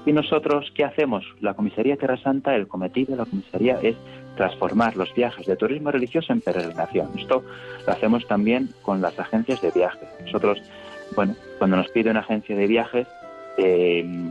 [0.05, 1.23] Y nosotros, ¿qué hacemos?
[1.39, 3.95] La Comisaría Tierra Santa, el cometido de la comisaría es
[4.35, 7.09] transformar los viajes de turismo religioso en peregrinación.
[7.17, 7.43] Esto
[7.85, 10.07] lo hacemos también con las agencias de viajes.
[10.25, 10.61] Nosotros,
[11.15, 13.07] bueno, cuando nos pide una agencia de viajes
[13.57, 14.29] eh,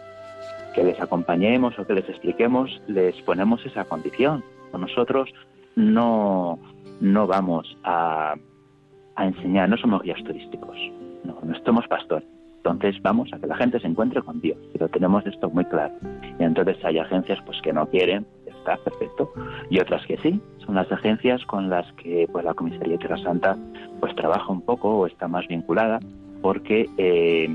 [0.75, 4.45] que les acompañemos o que les expliquemos, les ponemos esa condición.
[4.73, 5.33] Nosotros
[5.77, 6.59] no,
[7.01, 8.35] no vamos a,
[9.17, 10.77] a enseñar, no somos guías turísticos,
[11.25, 12.29] no, no somos pastores.
[12.65, 15.93] Entonces vamos a que la gente se encuentre con Dios, pero tenemos esto muy claro.
[16.39, 19.31] Y entonces hay agencias pues que no quieren, está perfecto,
[19.69, 20.41] y otras que sí.
[20.65, 23.57] Son las agencias con las que pues la Comisaría de Tierra Santa
[24.01, 26.01] pues trabaja un poco o está más vinculada,
[26.41, 27.49] porque eh,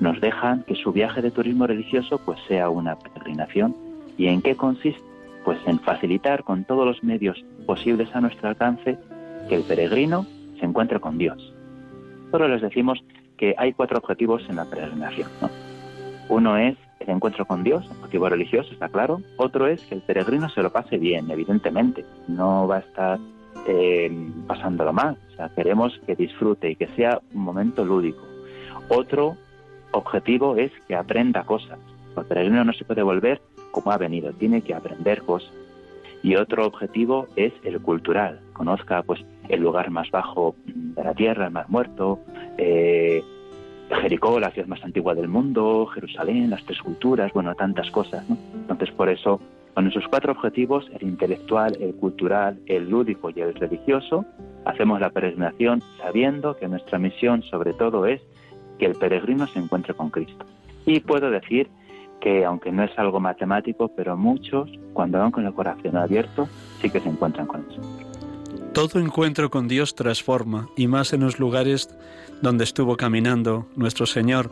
[0.00, 3.76] nos dejan que su viaje de turismo religioso pues sea una peregrinación.
[4.18, 5.02] ¿Y en qué consiste?
[5.44, 8.98] Pues en facilitar con todos los medios posibles a nuestro alcance
[9.48, 10.26] que el peregrino
[10.64, 11.52] se encuentre con Dios.
[12.30, 13.04] Solo les decimos
[13.36, 15.28] que hay cuatro objetivos en la peregrinación.
[16.30, 19.20] Uno es el encuentro con Dios, el motivo religioso, está claro.
[19.36, 22.02] Otro es que el peregrino se lo pase bien, evidentemente.
[22.28, 23.18] No va a estar
[23.66, 24.10] eh,
[24.46, 25.18] pasándolo mal.
[25.32, 28.22] O sea, queremos que disfrute y que sea un momento lúdico.
[28.88, 29.36] Otro
[29.90, 31.78] objetivo es que aprenda cosas.
[32.16, 35.52] El peregrino no se puede volver como ha venido, tiene que aprender cosas.
[36.22, 41.46] Y otro objetivo es el cultural, conozca pues el lugar más bajo de la tierra,
[41.46, 42.20] el mar muerto,
[42.58, 43.22] eh,
[43.90, 48.24] Jericó, la ciudad más antigua del mundo, Jerusalén, las tres culturas, bueno, tantas cosas.
[48.54, 49.40] Entonces, por eso,
[49.74, 54.24] con esos cuatro objetivos, el intelectual, el cultural, el lúdico y el religioso,
[54.64, 58.22] hacemos la peregrinación sabiendo que nuestra misión, sobre todo, es
[58.78, 60.44] que el peregrino se encuentre con Cristo.
[60.86, 61.68] Y puedo decir
[62.20, 66.48] que, aunque no es algo matemático, pero muchos, cuando van con el corazón abierto,
[66.80, 68.03] sí que se encuentran con eso.
[68.74, 71.88] Todo encuentro con Dios transforma, y más en los lugares
[72.42, 74.50] donde estuvo caminando nuestro Señor.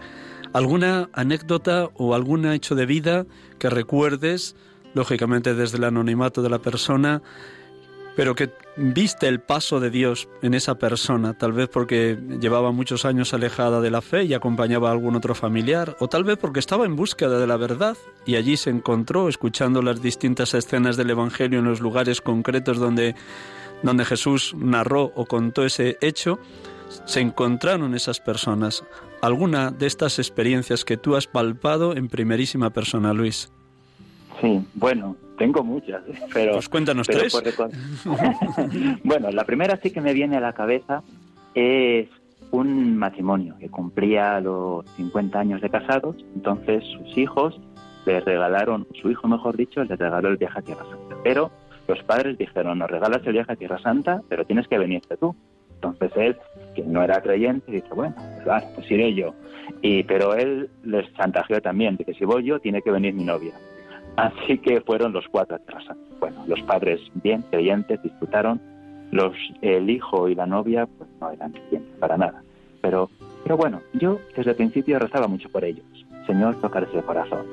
[0.52, 3.26] ¿Alguna anécdota o algún hecho de vida
[3.58, 4.54] que recuerdes,
[4.94, 7.20] lógicamente desde el anonimato de la persona,
[8.14, 13.04] pero que viste el paso de Dios en esa persona, tal vez porque llevaba muchos
[13.04, 16.60] años alejada de la fe y acompañaba a algún otro familiar, o tal vez porque
[16.60, 21.10] estaba en búsqueda de la verdad y allí se encontró escuchando las distintas escenas del
[21.10, 23.16] Evangelio en los lugares concretos donde
[23.82, 26.38] donde Jesús narró o contó ese hecho,
[27.04, 28.84] se encontraron esas personas.
[29.20, 33.52] ¿Alguna de estas experiencias que tú has palpado en primerísima persona, Luis?
[34.40, 36.02] Sí, bueno, tengo muchas,
[36.32, 36.54] pero...
[36.54, 37.32] Pues cuéntanos tres.
[39.04, 41.02] bueno, la primera sí que me viene a la cabeza
[41.54, 42.08] es
[42.50, 47.58] un matrimonio que cumplía los 50 años de casados, entonces sus hijos
[48.04, 51.16] le regalaron, su hijo mejor dicho, le regaló el viaje a Tierra Santa.
[51.22, 51.50] Pero
[51.88, 55.34] los padres dijeron, nos regalas el viaje a Tierra Santa, pero tienes que venirte tú.
[55.74, 56.36] Entonces él,
[56.74, 58.14] que no era creyente, dice, bueno,
[58.44, 59.34] pues, pues iré yo.
[59.80, 63.24] Y, pero él les chantajeó también, de que si voy yo, tiene que venir mi
[63.24, 63.52] novia.
[64.16, 66.16] Así que fueron los cuatro a Tierra Santa.
[66.20, 68.60] Bueno, los padres bien creyentes disfrutaron,
[69.10, 72.42] los, el hijo y la novia pues no eran creyentes para nada.
[72.80, 73.10] Pero,
[73.42, 75.84] pero bueno, yo desde el principio rezaba mucho por ellos.
[76.26, 77.44] Señor, tocar ese corazón.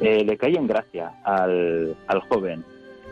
[0.00, 2.64] Eh, le caí en gracia al, al joven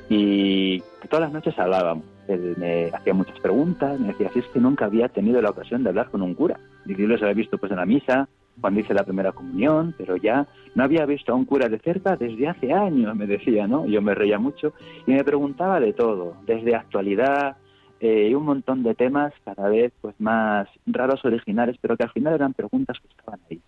[0.09, 2.05] y todas las noches hablábamos.
[2.29, 5.83] Él me hacía muchas preguntas, me decía, si es que nunca había tenido la ocasión
[5.83, 6.59] de hablar con un cura.
[6.87, 8.29] Y yo los había visto pues en la misa,
[8.61, 12.17] cuando hice la primera comunión, pero ya no había visto a un cura de cerca
[12.17, 13.87] desde hace años, me decía, ¿no?
[13.87, 14.73] Yo me reía mucho
[15.07, 17.57] y me preguntaba de todo, desde actualidad
[18.01, 22.13] eh, y un montón de temas cada vez pues más raros, originales, pero que al
[22.13, 23.61] final eran preguntas que estaban ahí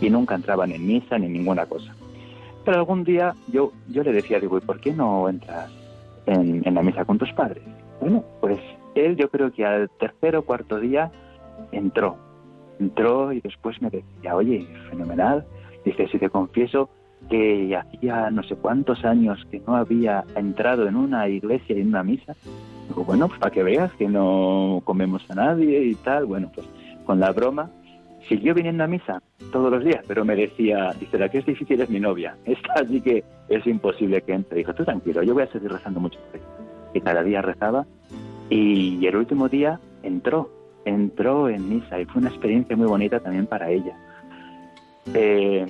[0.00, 1.94] y nunca entraban en misa ni ninguna cosa.
[2.64, 5.70] Pero algún día yo, yo le decía, digo, ¿y por qué no entras
[6.26, 7.62] en, la misa con tus padres?
[8.00, 8.58] Bueno, pues
[8.94, 11.10] él yo creo que al tercer o cuarto día
[11.72, 12.16] entró
[12.82, 15.44] entró y después me decía, oye, fenomenal.
[15.84, 16.88] Dice, si te confieso
[17.30, 21.88] que hacía no sé cuántos años que no había entrado en una iglesia y en
[21.88, 22.34] una misa.
[22.88, 26.26] Digo, bueno, pues para que veas que no comemos a nadie y tal.
[26.26, 26.66] Bueno, pues
[27.06, 27.70] con la broma
[28.28, 31.80] siguió viniendo a misa todos los días, pero me decía, dice, la que es difícil
[31.80, 32.36] es mi novia.
[32.44, 34.58] Esta así que es imposible que entre.
[34.58, 36.18] Dijo, tú tranquilo, yo voy a seguir rezando mucho
[36.94, 37.86] Y cada día rezaba
[38.50, 40.50] y el último día entró
[40.84, 43.96] entró en misa y fue una experiencia muy bonita también para ella.
[45.14, 45.66] Eh,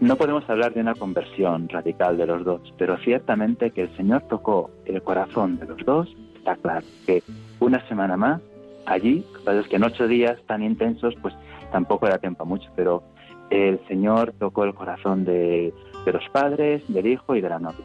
[0.00, 4.22] no podemos hablar de una conversión radical de los dos, pero ciertamente que el Señor
[4.28, 6.86] tocó el corazón de los dos, está claro.
[7.06, 7.22] Que
[7.60, 8.40] una semana más,
[8.86, 11.34] allí, es que en ocho días tan intensos, pues
[11.74, 13.02] tampoco era tiempo mucho, pero
[13.50, 15.74] el Señor tocó el corazón de,
[16.06, 17.84] de los padres, del hijo y de la novia.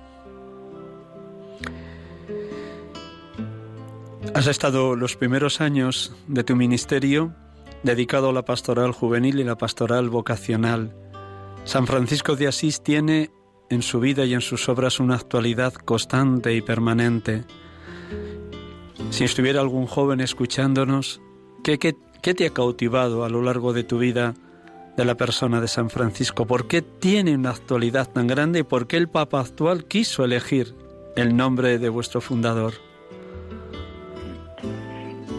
[4.35, 7.33] Has estado los primeros años de tu ministerio
[7.81, 10.93] dedicado a la pastoral juvenil y la pastoral vocacional.
[11.63, 13.31] San Francisco de Asís tiene
[13.71, 17.43] en su vida y en sus obras una actualidad constante y permanente.
[19.09, 21.21] Si estuviera algún joven escuchándonos,
[21.63, 24.33] ¿qué, qué, qué te ha cautivado a lo largo de tu vida
[24.97, 26.45] de la persona de San Francisco?
[26.45, 30.75] ¿Por qué tiene una actualidad tan grande y por qué el Papa actual quiso elegir
[31.15, 32.73] el nombre de vuestro fundador?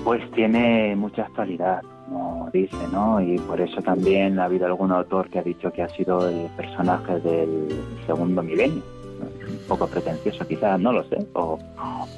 [0.04, 3.20] Pues tiene mucha actualidad, como dice, ¿no?
[3.20, 6.48] Y por eso también ha habido algún autor que ha dicho que ha sido el
[6.56, 7.68] personaje del
[8.06, 8.82] segundo milenio.
[9.20, 11.18] Un poco pretencioso quizás, no lo sé.
[11.34, 11.58] O,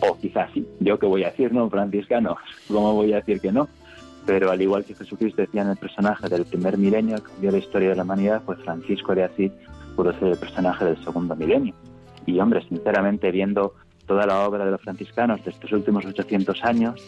[0.01, 0.67] o quizás sí.
[0.79, 2.37] Yo que voy a decir, no, franciscano,
[2.69, 3.69] ¿cómo voy a decir que no?
[4.27, 7.59] Pero al igual que Jesucristo decía en el personaje del primer milenio, que cambió la
[7.59, 9.53] historia de la humanidad, pues Francisco de Asís
[9.97, 11.75] pudo ser el personaje del segundo milenio.
[12.27, 13.75] Y hombre, sinceramente, viendo
[14.07, 17.01] toda la obra de los franciscanos de estos últimos 800 años,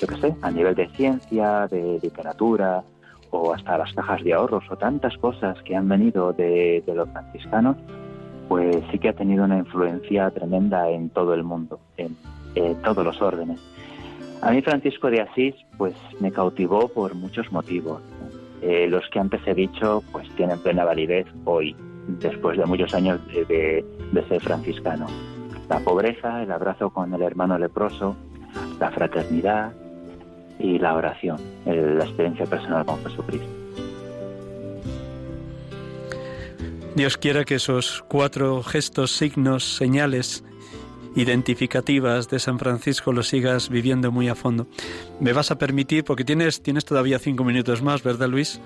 [0.00, 2.84] yo qué sé, a nivel de ciencia, de literatura
[3.30, 7.76] o hasta las cajas de ahorros o tantas cosas que han venido de, los franciscanos,
[8.48, 12.16] pues sí que ha tenido una influencia tremenda en todo el mundo, en,
[12.82, 13.58] todos los órdenes.
[14.42, 18.02] A mí Francisco de Asís pues me cautivó por muchos motivos.
[18.60, 21.74] Eh, los que antes he dicho pues tienen plena validez hoy,
[22.20, 23.84] después de muchos años de
[24.28, 25.06] ser franciscano
[25.72, 28.14] la pobreza, el abrazo con el hermano leproso,
[28.78, 29.72] la fraternidad
[30.58, 33.48] y la oración, la experiencia personal con Jesucristo.
[36.94, 40.44] Dios quiera que esos cuatro gestos, signos, señales
[41.14, 44.66] identificativas de San Francisco los sigas viviendo muy a fondo.
[45.20, 48.60] Me vas a permitir, porque tienes, tienes todavía cinco minutos más, ¿verdad Luis?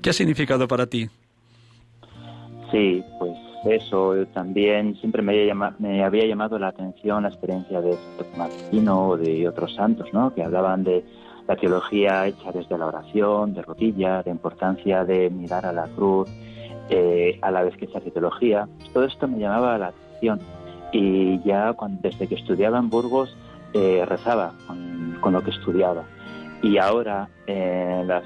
[0.00, 1.08] ¿Qué ha significado para ti?
[2.70, 3.32] Sí, pues
[3.66, 7.96] eso también siempre me había, me había llamado la atención la experiencia de
[8.36, 10.34] Martino o de otros santos, ¿no?
[10.34, 11.04] Que hablaban de
[11.46, 16.28] la teología hecha desde la oración, de rodillas, la importancia de mirar a la cruz,
[16.90, 18.68] eh, a la vez que se hace teología.
[18.92, 20.40] Todo esto me llamaba la atención
[20.92, 23.36] y ya cuando, desde que estudiaba en Burgos
[23.74, 26.04] eh, rezaba con, lo que estudiaba.
[26.62, 28.24] Y ahora eh, las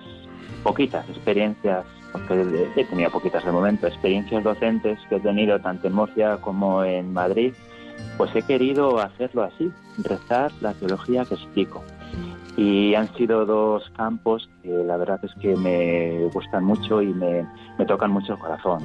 [0.62, 5.94] poquitas experiencias, porque he tenido poquitas de momento, experiencias docentes que he tenido tanto en
[5.94, 7.52] Murcia como en Madrid,
[8.16, 11.82] pues he querido hacerlo así, rezar la teología que explico
[12.56, 17.46] y han sido dos campos que la verdad es que me gustan mucho y me,
[17.86, 18.82] tocan mucho el corazón.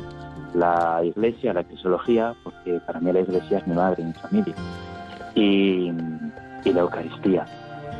[0.53, 4.55] La iglesia, la cristología, porque para mí la iglesia es mi madre y mi familia,
[5.36, 5.91] y,
[6.72, 7.45] la Eucaristía,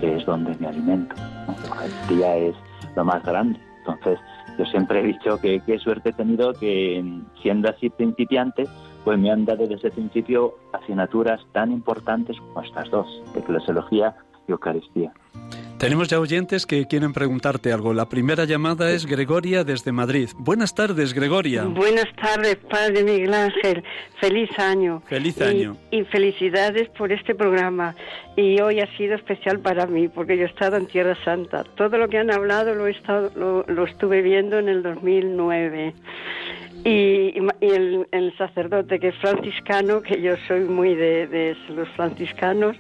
[0.01, 1.15] que es donde me alimento.
[1.47, 2.55] La Eucaristía es
[2.95, 3.59] lo más grande.
[3.80, 4.20] Entonces,
[4.57, 8.68] yo siempre he dicho que qué suerte he tenido que, siendo así principiante,
[9.03, 14.15] pues me han dado desde el principio asignaturas tan importantes como estas dos, eclesiología
[14.47, 15.13] y Eucaristía.
[15.78, 17.93] Tenemos ya oyentes que quieren preguntarte algo.
[17.93, 20.30] La primera llamada es Gregoria desde Madrid.
[20.36, 21.65] Buenas tardes, Gregoria.
[21.65, 23.84] Buenas tardes, Padre Miguel Ángel.
[24.19, 25.03] Feliz año.
[25.07, 25.78] Feliz año.
[25.91, 27.95] Y, felicidades por este programa.
[28.36, 31.63] Y hoy ha sido especial para mí porque yo he estado en Tierra Santa.
[31.63, 35.93] Todo lo que han hablado lo, he estado, lo, lo estuve viendo en el 2009
[36.88, 37.33] y,
[38.11, 42.77] el, sacerdote que es franciscano, que yo soy muy de, los franciscanos,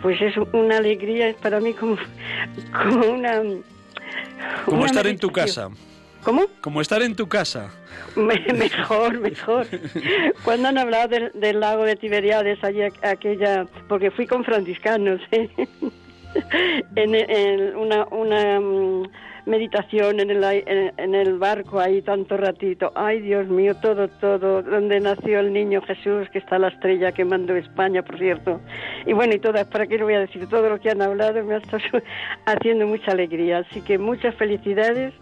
[0.00, 1.96] pues es una alegría para mí como,
[2.82, 3.42] como una...
[4.64, 5.68] Como estar en tu casa.
[6.22, 6.46] ¿Cómo?
[6.60, 7.70] Como estar en tu casa.
[8.16, 9.66] mejor, mejor.
[10.44, 15.48] Cuando han hablado del, lago de Tiberiades, allí aquella, porque fui con franciscanos, ¿eh?
[16.96, 19.02] en, en, una, una mm,
[19.46, 22.92] meditación en el, en, el barco ahí tanto ratito.
[22.94, 27.24] Ay, Dios mío, todo, todo, donde nació el niño Jesús, que está la estrella que
[27.24, 28.60] mandó España, por cierto.
[29.06, 30.46] Y bueno, y todas, ¿para qué lo voy a decir?
[30.48, 31.82] Todo lo que han hablado me ha estado
[32.46, 33.58] haciendo mucha alegría.
[33.58, 35.12] Así que muchas felicidades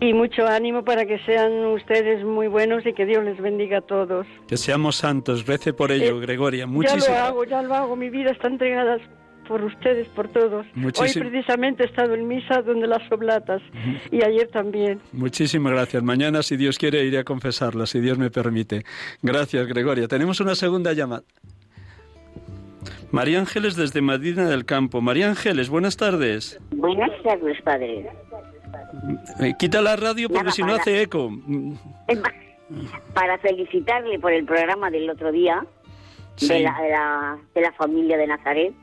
[0.00, 3.80] y mucho ánimo para que sean ustedes muy buenos y que Dios les bendiga a
[3.80, 4.26] todos.
[4.46, 6.66] Que seamos santos, rece por ello, eh, Gregoria.
[6.66, 7.06] Muchísimas...
[7.08, 8.98] Ya lo hago, ya lo hago, mi vida está entregada
[9.48, 10.66] por ustedes, por todos.
[10.76, 13.62] Hoy precisamente he estado en misa donde las oblatas
[14.12, 15.00] y ayer también.
[15.12, 16.02] Muchísimas gracias.
[16.02, 18.84] Mañana, si Dios quiere, iré a confesarla, si Dios me permite.
[19.22, 20.06] Gracias, Gregoria.
[20.06, 21.22] Tenemos una segunda llamada.
[23.10, 25.00] María Ángeles desde Medina del Campo.
[25.00, 26.60] María Ángeles, buenas tardes.
[26.70, 28.06] Buenas tardes, padre.
[29.40, 31.30] Eh, quita la radio porque si no hace eco.
[33.14, 35.64] Para felicitarle por el programa del otro día
[36.38, 38.74] de, la, de la familia de Nazaret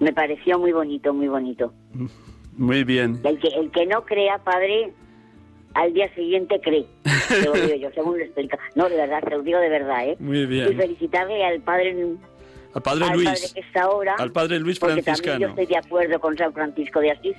[0.00, 1.72] me pareció muy bonito, muy bonito.
[2.56, 3.20] Muy bien.
[3.24, 4.92] El que, el que no crea, padre,
[5.74, 6.86] al día siguiente cree.
[7.28, 8.58] Te lo digo yo, según lo explica.
[8.74, 10.16] No, de verdad, te lo digo de verdad, ¿eh?
[10.18, 10.72] Muy bien.
[10.72, 11.94] Y felicitarle al padre...
[12.74, 13.24] Al padre Luis.
[13.24, 15.38] Padre que está ahora, al padre Luis franciscano.
[15.38, 17.36] yo estoy de acuerdo con San Francisco de Asís.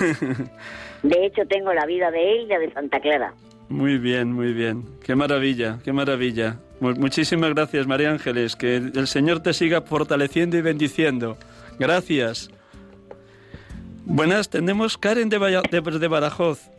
[1.04, 3.34] de hecho, tengo la vida de él y la de Santa Clara.
[3.68, 4.84] Muy bien, muy bien.
[5.04, 6.58] Qué maravilla, qué maravilla.
[6.80, 8.56] Muchísimas gracias, María Ángeles.
[8.56, 11.38] Que el Señor te siga fortaleciendo y bendiciendo.
[11.78, 12.50] Gracias.
[14.06, 16.70] Buenas, tenemos Karen de, de, Badajoz.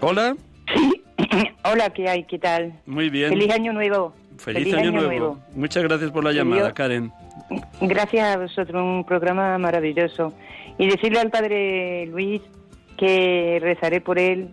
[0.00, 0.36] Hola.
[1.64, 2.24] Hola, ¿qué hay?
[2.24, 2.80] ¿Qué tal?
[2.86, 3.30] Muy bien.
[3.30, 4.14] Feliz año nuevo.
[4.36, 5.38] Feliz, año, nuevo.
[5.54, 7.12] Muchas gracias por la llamada, Karen.
[7.80, 10.32] Gracias a vosotros, un programa maravilloso.
[10.78, 12.40] Y decirle al padre Luis
[12.96, 14.50] que rezaré por él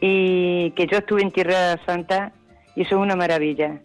[0.00, 2.32] y que yo estuve en Tierra Santa
[2.74, 3.80] y eso es una maravilla.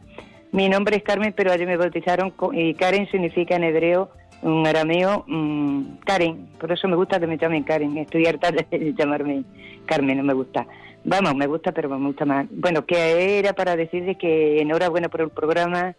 [0.51, 4.11] Mi nombre es Carmen, pero allí me bautizaron y Karen significa en hebreo
[4.43, 8.93] un arameo, mm, Karen, por eso me gusta que me llamen Karen, estoy harta de
[8.97, 9.43] llamarme
[9.85, 10.67] Carmen, no me gusta.
[11.05, 12.47] Vamos, me gusta, pero me gusta más.
[12.51, 15.95] Bueno, que era para decirles que enhorabuena por el programa,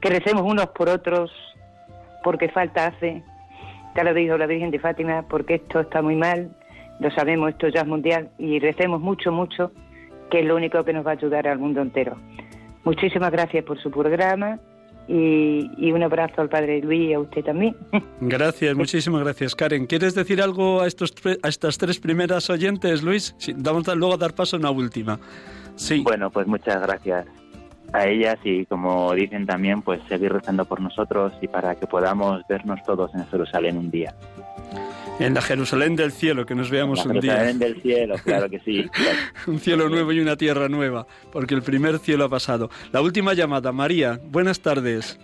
[0.00, 1.30] que recemos unos por otros,
[2.22, 3.22] porque falta hace,
[3.94, 6.50] ya lo dijo la Virgen de Fátima, porque esto está muy mal,
[7.00, 9.72] lo sabemos, esto ya es mundial, y recemos mucho, mucho,
[10.30, 12.16] que es lo único que nos va a ayudar al mundo entero.
[12.84, 14.58] Muchísimas gracias por su programa
[15.08, 17.76] y, un abrazo al padre Luis y a usted también.
[18.20, 19.86] Gracias, muchísimas gracias, Karen.
[19.86, 23.34] ¿Quieres decir algo a, estos a estas tres primeras oyentes, Luis?
[23.38, 25.18] Sí, vamos a luego a dar paso a una última.
[25.76, 26.02] Sí.
[26.02, 27.26] Bueno, pues muchas gracias
[27.92, 32.42] a ellas y como dicen también, pues seguir rezando por nosotros y para que podamos
[32.48, 34.14] vernos todos en Jerusalén un día.
[35.18, 37.32] En la Jerusalén del cielo, que nos veamos un día.
[37.32, 38.90] Jerusalén del cielo, claro que sí.
[39.46, 42.70] un cielo nuevo y una tierra nueva, porque el primer cielo ha pasado.
[42.92, 45.18] La última llamada, María, buenas tardes.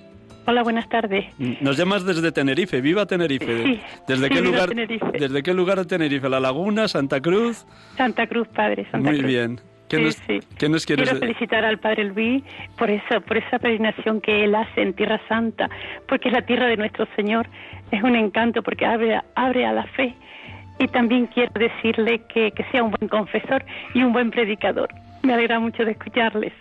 [0.46, 1.26] Hola, buenas tardes.
[1.60, 3.64] Nos llamas desde Tenerife, viva Tenerife.
[3.64, 4.70] Sí, ¿Desde qué lugar?
[4.74, 6.26] ¿Desde qué lugar de Tenerife?
[6.28, 7.66] ¿La Laguna, Santa Cruz?
[7.98, 9.60] Santa Cruz, padre, Santa Muy bien.
[9.88, 12.42] ¿Qué, nos, quieres Quiero felicitar al Padre Luis
[12.76, 15.70] por esa, por esa peregrinación que él hace en Tierra Santa,
[16.06, 17.48] porque es la tierra de nuestro Señor.
[17.90, 20.14] Es un encanto porque abre, abre a la fe
[20.78, 23.64] y también quiero decirle que, que sea un buen confesor
[23.94, 24.88] y un buen predicador.
[25.22, 26.52] Me alegra mucho de escucharles.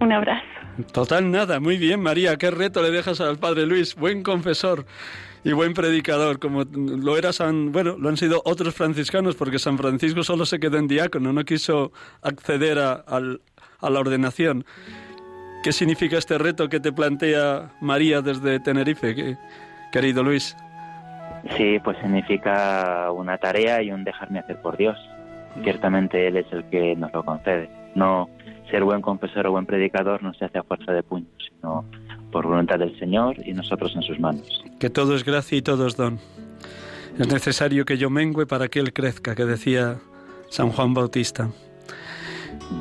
[0.00, 0.44] Un abrazo.
[0.92, 4.86] Total nada, muy bien María, qué reto le dejas al Padre Luis, buen confesor
[5.44, 9.76] y buen predicador, como lo era San, bueno, lo han sido otros franciscanos, porque San
[9.76, 11.92] Francisco solo se quedó en diácono, no quiso
[12.22, 14.64] acceder a, a la ordenación.
[15.62, 19.36] ¿Qué significa este reto que te plantea María desde Tenerife,
[19.92, 20.56] querido Luis?
[21.56, 24.96] Sí, pues significa una tarea y un dejarme hacer por Dios.
[25.62, 27.70] Ciertamente Él es el que nos lo concede.
[27.94, 28.28] No
[28.70, 31.84] ser buen confesor o buen predicador no se hace a fuerza de puños, sino
[32.34, 34.64] por voluntad del Señor y nosotros en sus manos.
[34.80, 36.18] Que todo es gracia y todo es don.
[37.16, 40.00] Es necesario que yo mengüe para que Él crezca, que decía
[40.50, 41.50] San Juan Bautista.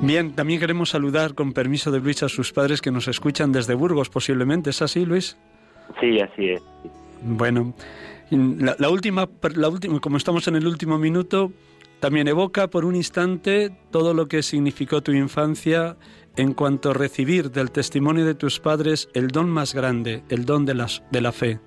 [0.02, 3.76] Bien, también queremos saludar con permiso de Luis a sus padres que nos escuchan desde
[3.76, 4.72] Burgos, posiblemente.
[4.72, 5.38] ¿Es así, Luis?
[6.02, 6.62] Sí, así es.
[7.22, 7.76] Bueno,
[8.32, 11.52] la, última, la última, como estamos en el último minuto,
[12.04, 15.96] también evoca por un instante todo lo que significó tu infancia
[16.36, 20.66] en cuanto a recibir del testimonio de tus padres el don más grande, el don
[20.66, 20.74] de,
[21.12, 21.62] de la fe.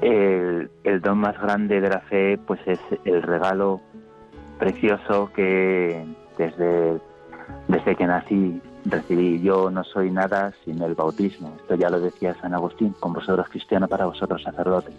[0.00, 0.70] El,
[1.02, 3.82] don más grande de la fe pues es el regalo
[4.58, 6.06] precioso que
[6.38, 6.98] desde,
[7.68, 9.38] desde que nací recibí.
[9.42, 11.54] Yo no soy nada sin el bautismo.
[11.60, 14.94] Esto ya lo decía San Agustín, con vosotros cristiano, para vosotros sacerdotes.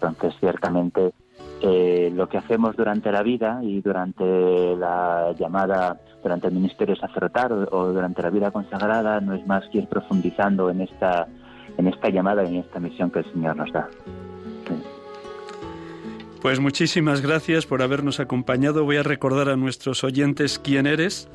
[0.00, 1.12] Entonces, ciertamente,
[1.60, 7.68] eh, lo que hacemos durante la vida y durante la llamada, durante el ministerio sacerdotal
[7.72, 11.26] o, durante la vida consagrada no es más que ir profundizando en esta,
[11.76, 13.88] en esta llamada y en esta misión que el Señor nos da.
[16.40, 18.84] Pues muchísimas gracias por habernos acompañado.
[18.84, 21.28] Voy a recordar a nuestros oyentes quién eres.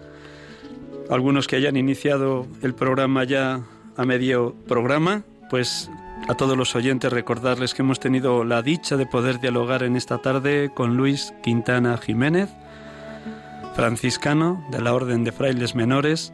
[1.10, 3.60] Algunos que hayan iniciado el programa ya
[3.98, 5.92] a medio programa, pues
[6.28, 10.20] a todos los oyentes recordarles que hemos tenido la dicha de poder dialogar en esta
[10.20, 12.50] tarde con Luis Quintana Jiménez,
[13.76, 16.34] franciscano de la Orden de Frailes Menores,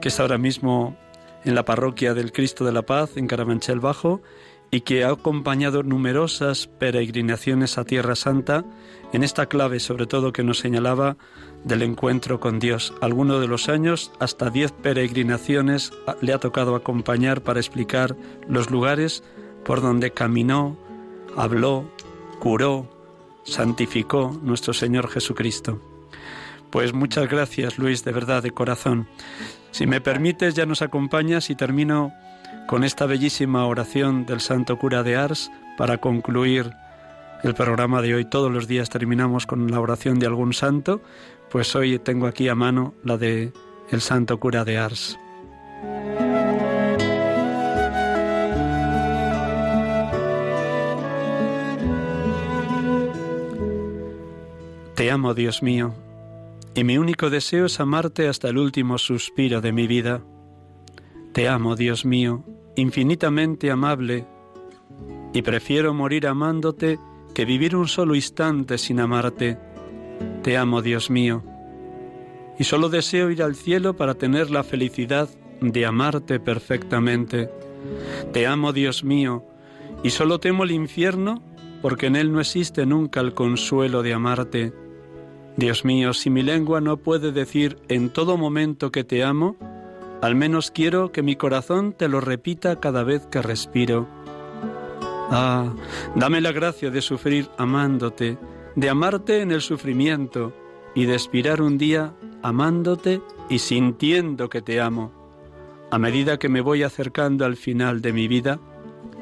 [0.00, 0.96] que está ahora mismo
[1.44, 4.22] en la parroquia del Cristo de la Paz en Carabanchel Bajo
[4.70, 8.64] y que ha acompañado numerosas peregrinaciones a Tierra Santa
[9.12, 11.16] en esta clave sobre todo que nos señalaba
[11.64, 12.94] del encuentro con Dios.
[13.00, 18.16] Algunos de los años, hasta diez peregrinaciones le ha tocado acompañar para explicar
[18.48, 19.22] los lugares
[19.64, 20.76] por donde caminó,
[21.36, 21.90] habló,
[22.38, 22.88] curó,
[23.44, 25.80] santificó nuestro Señor Jesucristo.
[26.70, 29.08] Pues muchas gracias, Luis, de verdad, de corazón.
[29.70, 32.12] Si me permites, ya nos acompañas y termino
[32.66, 36.70] con esta bellísima oración del Santo Cura de Ars para concluir
[37.42, 38.24] el programa de hoy.
[38.24, 41.00] Todos los días terminamos con la oración de algún santo,
[41.50, 43.52] pues hoy tengo aquí a mano la de
[43.90, 45.18] el Santo Cura de Ars.
[54.94, 55.94] Te amo, Dios mío,
[56.74, 60.22] y mi único deseo es amarte hasta el último suspiro de mi vida.
[61.32, 64.26] Te amo, Dios mío, infinitamente amable,
[65.32, 66.98] y prefiero morir amándote
[67.38, 69.58] que vivir un solo instante sin amarte.
[70.42, 71.44] Te amo, Dios mío,
[72.58, 75.28] y solo deseo ir al cielo para tener la felicidad
[75.60, 77.48] de amarte perfectamente.
[78.32, 79.44] Te amo, Dios mío,
[80.02, 81.40] y solo temo el infierno
[81.80, 84.72] porque en él no existe nunca el consuelo de amarte.
[85.56, 89.54] Dios mío, si mi lengua no puede decir en todo momento que te amo,
[90.22, 94.08] al menos quiero que mi corazón te lo repita cada vez que respiro.
[95.30, 95.74] Ah,
[96.14, 98.38] dame la gracia de sufrir amándote,
[98.76, 100.52] de amarte en el sufrimiento
[100.94, 105.12] y de expirar un día amándote y sintiendo que te amo.
[105.90, 108.58] A medida que me voy acercando al final de mi vida,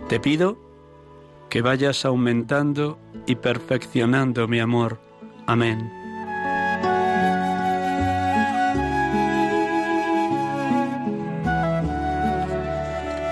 [0.08, 0.58] te pido
[1.48, 4.98] que vayas aumentando y perfeccionando mi amor.
[5.46, 5.95] Amén.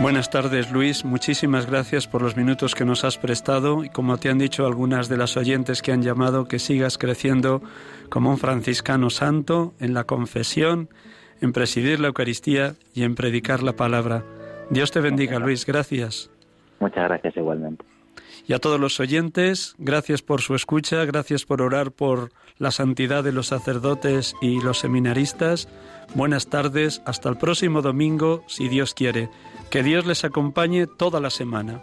[0.04, 4.28] Buenas tardes Luis, muchísimas gracias por los minutos que nos has prestado y como te
[4.28, 7.62] han dicho algunas de las oyentes que han llamado, que sigas creciendo
[8.10, 10.90] como un franciscano santo en la confesión,
[11.40, 14.26] en presidir la Eucaristía y en predicar la palabra.
[14.68, 16.30] Dios te bendiga Luis, gracias.
[16.80, 17.82] Muchas gracias igualmente.
[18.46, 23.24] Y a todos los oyentes, gracias por su escucha, gracias por orar por la santidad
[23.24, 25.66] de los sacerdotes y los seminaristas.
[26.14, 29.30] Buenas tardes, hasta el próximo domingo, si Dios quiere.
[29.74, 31.82] Que Dios les acompañe toda la semana.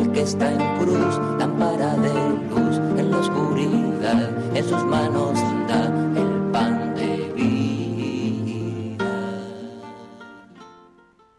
[0.00, 1.19] el que está en cruz,